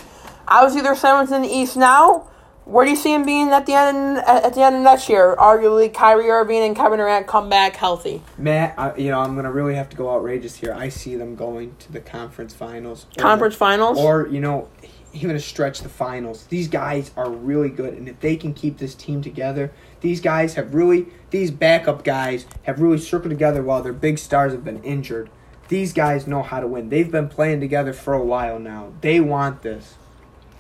Obviously, 0.49 0.83
they're 0.83 0.97
seventh 0.97 1.33
in 1.33 1.43
the 1.43 1.49
East 1.49 1.77
now. 1.77 2.29
Where 2.65 2.87
do 2.87 2.91
you 2.91 2.97
see 2.97 3.13
him 3.13 3.25
being 3.25 3.51
at 3.51 3.67
the 3.67 3.75
end 3.75 4.19
at 4.19 4.55
the 4.55 4.63
end 4.63 4.77
of 4.77 4.83
next 4.83 5.11
year? 5.11 5.37
Arguably, 5.37 5.93
Kyrie 5.93 6.31
Irving 6.31 6.63
and 6.63 6.75
Kevin 6.75 6.99
Durant 6.99 7.27
come 7.27 7.51
back 7.51 7.77
healthy. 7.77 8.23
Matt, 8.39 8.75
I, 8.79 8.97
you 8.97 9.11
know 9.11 9.21
I'm 9.21 9.37
gonna 9.37 9.53
really 9.53 9.75
have 9.75 9.91
to 9.91 9.97
go 9.97 10.11
outrageous 10.11 10.57
here. 10.57 10.73
I 10.73 10.89
see 10.89 11.15
them 11.17 11.35
going 11.35 11.77
to 11.81 11.93
the 11.93 12.01
conference 12.01 12.55
finals. 12.55 13.05
Conference 13.19 13.55
finals. 13.55 13.99
or 13.99 14.29
you 14.29 14.41
know 14.41 14.69
even 15.15 15.37
a 15.37 15.41
stretch 15.41 15.81
the 15.81 15.89
finals. 15.89 16.47
These 16.47 16.69
guys 16.69 17.13
are 17.17 17.31
really 17.31 17.71
good, 17.71 17.95
and 17.95 18.09
if 18.09 18.21
they 18.21 18.37
can 18.37 18.53
keep 18.53 18.79
this 18.79 18.95
team 18.95 19.23
together, 19.23 19.73
these 20.01 20.21
guys 20.21 20.55
have 20.55 20.75
really 20.75 21.07
these 21.31 21.51
backup 21.51 22.05
guys 22.05 22.47
have 22.65 22.81
really 22.81 22.99
circled 22.99 23.31
together 23.31 23.63
while 23.63 23.83
their 23.83 23.93
big 23.93 24.19
stars 24.19 24.53
have 24.53 24.65
been 24.65 24.83
injured. 24.83 25.31
These 25.69 25.93
guys 25.93 26.27
know 26.27 26.43
how 26.43 26.61
to 26.61 26.67
win. 26.67 26.91
They've 26.91 27.11
been 27.11 27.29
playing 27.29 27.61
together 27.61 27.93
for 27.93 28.13
a 28.13 28.23
while 28.23 28.59
now. 28.59 28.93
They 29.01 29.21
want 29.21 29.63
this. 29.63 29.95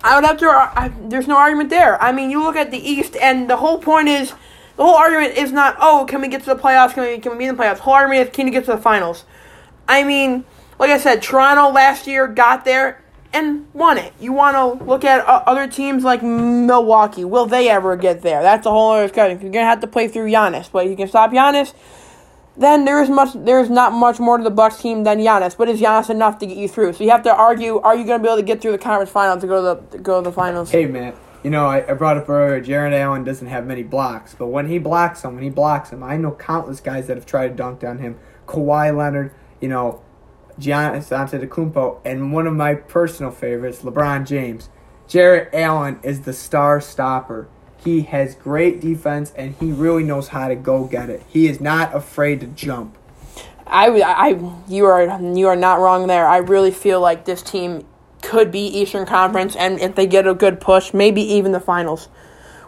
I 0.02 0.16
would 0.16 0.24
have 0.24 0.38
to. 0.38 0.46
I, 0.46 0.92
there's 1.00 1.28
no 1.28 1.36
argument 1.36 1.70
there. 1.70 2.00
I 2.02 2.12
mean, 2.12 2.30
you 2.30 2.42
look 2.42 2.56
at 2.56 2.70
the 2.70 2.78
East, 2.78 3.16
and 3.16 3.48
the 3.48 3.56
whole 3.56 3.78
point 3.78 4.08
is 4.08 4.30
the 4.76 4.82
whole 4.82 4.96
argument 4.96 5.36
is 5.36 5.52
not 5.52 5.76
oh 5.80 6.06
can 6.08 6.20
we 6.20 6.28
get 6.28 6.42
to 6.44 6.54
the 6.54 6.60
playoffs? 6.60 6.94
Can 6.94 7.04
we 7.04 7.18
can 7.18 7.32
we 7.32 7.38
be 7.38 7.44
in 7.46 7.56
the 7.56 7.62
playoffs? 7.62 7.76
The 7.76 7.82
whole 7.82 7.94
argument 7.94 8.28
is 8.28 8.34
can 8.34 8.46
we 8.46 8.50
get 8.50 8.64
to 8.64 8.72
the 8.72 8.78
finals? 8.78 9.24
I 9.86 10.04
mean, 10.04 10.44
like 10.78 10.90
I 10.90 10.98
said, 10.98 11.22
Toronto 11.22 11.70
last 11.70 12.06
year 12.06 12.26
got 12.26 12.64
there 12.64 13.03
and 13.34 13.66
won 13.74 13.98
it. 13.98 14.14
You 14.20 14.32
want 14.32 14.56
to 14.56 14.84
look 14.84 15.04
at 15.04 15.26
uh, 15.26 15.42
other 15.46 15.66
teams 15.66 16.04
like 16.04 16.22
Milwaukee. 16.22 17.24
Will 17.24 17.46
they 17.46 17.68
ever 17.68 17.96
get 17.96 18.22
there? 18.22 18.42
That's 18.42 18.64
a 18.64 18.70
whole 18.70 18.92
other 18.92 19.08
discussion. 19.08 19.40
You're 19.42 19.50
gonna 19.50 19.66
have 19.66 19.80
to 19.80 19.86
play 19.86 20.08
through 20.08 20.30
Giannis, 20.30 20.70
but 20.70 20.88
you 20.88 20.96
can 20.96 21.08
stop 21.08 21.32
Giannis. 21.32 21.74
Then 22.56 22.84
there 22.84 23.02
is 23.02 23.10
much. 23.10 23.30
There 23.34 23.60
is 23.60 23.68
not 23.68 23.92
much 23.92 24.20
more 24.20 24.38
to 24.38 24.44
the 24.44 24.50
Bucks 24.50 24.78
team 24.78 25.02
than 25.02 25.18
Giannis. 25.18 25.56
But 25.56 25.68
is 25.68 25.80
Giannis 25.80 26.08
enough 26.08 26.38
to 26.38 26.46
get 26.46 26.56
you 26.56 26.68
through? 26.68 26.92
So 26.92 27.02
you 27.02 27.10
have 27.10 27.24
to 27.24 27.34
argue: 27.34 27.80
Are 27.80 27.96
you 27.96 28.04
going 28.04 28.20
to 28.20 28.22
be 28.22 28.28
able 28.28 28.36
to 28.40 28.46
get 28.46 28.62
through 28.62 28.72
the 28.72 28.78
conference 28.78 29.10
finals 29.10 29.40
to 29.40 29.48
go 29.48 29.56
to 29.74 29.80
the 29.80 29.96
to 29.96 30.02
go 30.02 30.22
to 30.22 30.30
the 30.30 30.32
finals? 30.32 30.70
Hey, 30.70 30.86
man. 30.86 31.14
You 31.42 31.50
know, 31.50 31.66
I, 31.66 31.90
I 31.90 31.92
brought 31.92 32.16
up 32.16 32.26
earlier, 32.26 32.58
Jarrett 32.58 32.94
Allen 32.94 33.22
doesn't 33.22 33.48
have 33.48 33.66
many 33.66 33.82
blocks, 33.82 34.34
but 34.34 34.46
when 34.46 34.66
he 34.66 34.78
blocks 34.78 35.20
them, 35.20 35.34
when 35.34 35.44
he 35.44 35.50
blocks 35.50 35.90
them, 35.90 36.02
I 36.02 36.16
know 36.16 36.30
countless 36.30 36.80
guys 36.80 37.06
that 37.08 37.18
have 37.18 37.26
tried 37.26 37.48
to 37.48 37.54
dunk 37.54 37.84
on 37.84 37.98
him. 37.98 38.18
Kawhi 38.46 38.96
Leonard, 38.96 39.30
you 39.60 39.68
know, 39.68 40.02
Giannis 40.58 41.10
Antetokounmpo, 41.10 42.00
and 42.04 42.32
one 42.32 42.46
of 42.46 42.54
my 42.54 42.74
personal 42.74 43.30
favorites, 43.30 43.80
LeBron 43.80 44.26
James. 44.26 44.68
Jarrett 45.06 45.50
Allen 45.52 45.98
is 46.02 46.22
the 46.22 46.32
star 46.32 46.80
stopper. 46.80 47.48
He 47.82 48.02
has 48.02 48.34
great 48.34 48.80
defense, 48.80 49.32
and 49.36 49.54
he 49.60 49.72
really 49.72 50.02
knows 50.02 50.28
how 50.28 50.48
to 50.48 50.54
go 50.54 50.84
get 50.84 51.10
it. 51.10 51.22
He 51.28 51.46
is 51.48 51.60
not 51.60 51.94
afraid 51.94 52.40
to 52.40 52.46
jump. 52.46 52.96
I, 53.66 53.88
I, 54.00 54.52
you 54.68 54.86
are 54.86 55.20
you 55.20 55.48
are 55.48 55.56
not 55.56 55.80
wrong 55.80 56.06
there. 56.06 56.26
I 56.26 56.38
really 56.38 56.70
feel 56.70 57.00
like 57.00 57.24
this 57.24 57.42
team 57.42 57.86
could 58.22 58.50
be 58.50 58.66
Eastern 58.66 59.06
Conference, 59.06 59.54
and 59.56 59.78
if 59.80 59.94
they 59.94 60.06
get 60.06 60.26
a 60.26 60.34
good 60.34 60.60
push, 60.60 60.94
maybe 60.94 61.20
even 61.20 61.52
the 61.52 61.60
finals. 61.60 62.08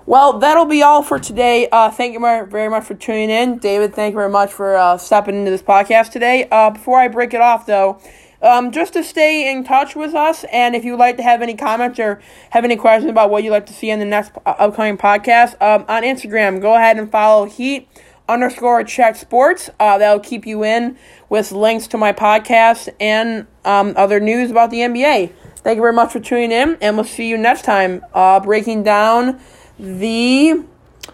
Well, 0.09 0.39
that'll 0.39 0.67
be 0.67 0.83
all 0.83 1.03
for 1.03 1.19
today. 1.19 1.69
Uh, 1.73 1.91
thank 1.91 2.13
you 2.13 2.21
very 2.21 2.69
much 2.69 2.85
for 2.85 2.95
tuning 2.95 3.29
in, 3.29 3.59
David. 3.59 3.93
Thank 3.93 4.13
you 4.13 4.19
very 4.19 4.31
much 4.31 4.53
for 4.53 4.77
uh, 4.77 4.99
stepping 4.99 5.35
into 5.35 5.51
this 5.51 5.63
podcast 5.63 6.13
today. 6.13 6.47
Uh, 6.49 6.71
before 6.71 7.01
I 7.01 7.09
break 7.09 7.35
it 7.35 7.41
off, 7.41 7.67
though, 7.67 8.01
um, 8.41 8.71
just 8.71 8.93
to 8.93 9.03
stay 9.03 9.51
in 9.51 9.65
touch 9.65 9.97
with 9.97 10.15
us, 10.15 10.45
and 10.53 10.77
if 10.77 10.85
you'd 10.85 10.97
like 10.97 11.17
to 11.17 11.25
have 11.25 11.43
any 11.43 11.57
comments 11.57 11.99
or 11.99 12.21
have 12.51 12.63
any 12.63 12.77
questions 12.77 13.11
about 13.11 13.31
what 13.31 13.43
you'd 13.43 13.51
like 13.51 13.67
to 13.67 13.73
see 13.73 13.91
in 13.91 13.99
the 13.99 14.05
next 14.05 14.31
upcoming 14.47 14.97
podcast, 14.97 15.61
um, 15.61 15.85
on 15.89 16.05
Instagram, 16.05 16.63
go 16.63 16.75
ahead 16.77 16.99
and 16.99 17.11
follow 17.11 17.47
Heat 17.47 17.89
underscore 18.29 18.85
check 18.85 19.17
sports. 19.17 19.71
Uh, 19.81 19.99
that'll 19.99 20.21
keep 20.21 20.47
you 20.47 20.65
in 20.65 20.97
with 21.29 21.51
links 21.51 21.89
to 21.89 21.99
my 21.99 22.13
podcast 22.13 22.89
and 23.01 23.49
um, 23.65 23.93
other 23.97 24.21
news 24.21 24.53
about 24.53 24.71
the 24.71 24.79
NBA. 24.79 25.33
Thank 25.57 25.77
you 25.77 25.83
very 25.83 25.93
much 25.93 26.13
for 26.13 26.21
tuning 26.21 26.53
in, 26.53 26.79
and 26.81 26.95
we'll 26.95 27.05
see 27.05 27.29
you 27.29 27.37
next 27.37 27.63
time 27.63 28.05
uh, 28.15 28.39
breaking 28.39 28.85
down 28.85 29.41
the 29.79 30.65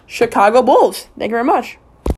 Chicago 0.05 0.61
Bulls. 0.61 1.07
Thank 1.17 1.29
you 1.29 1.35
very 1.35 1.43
much. 1.43 1.77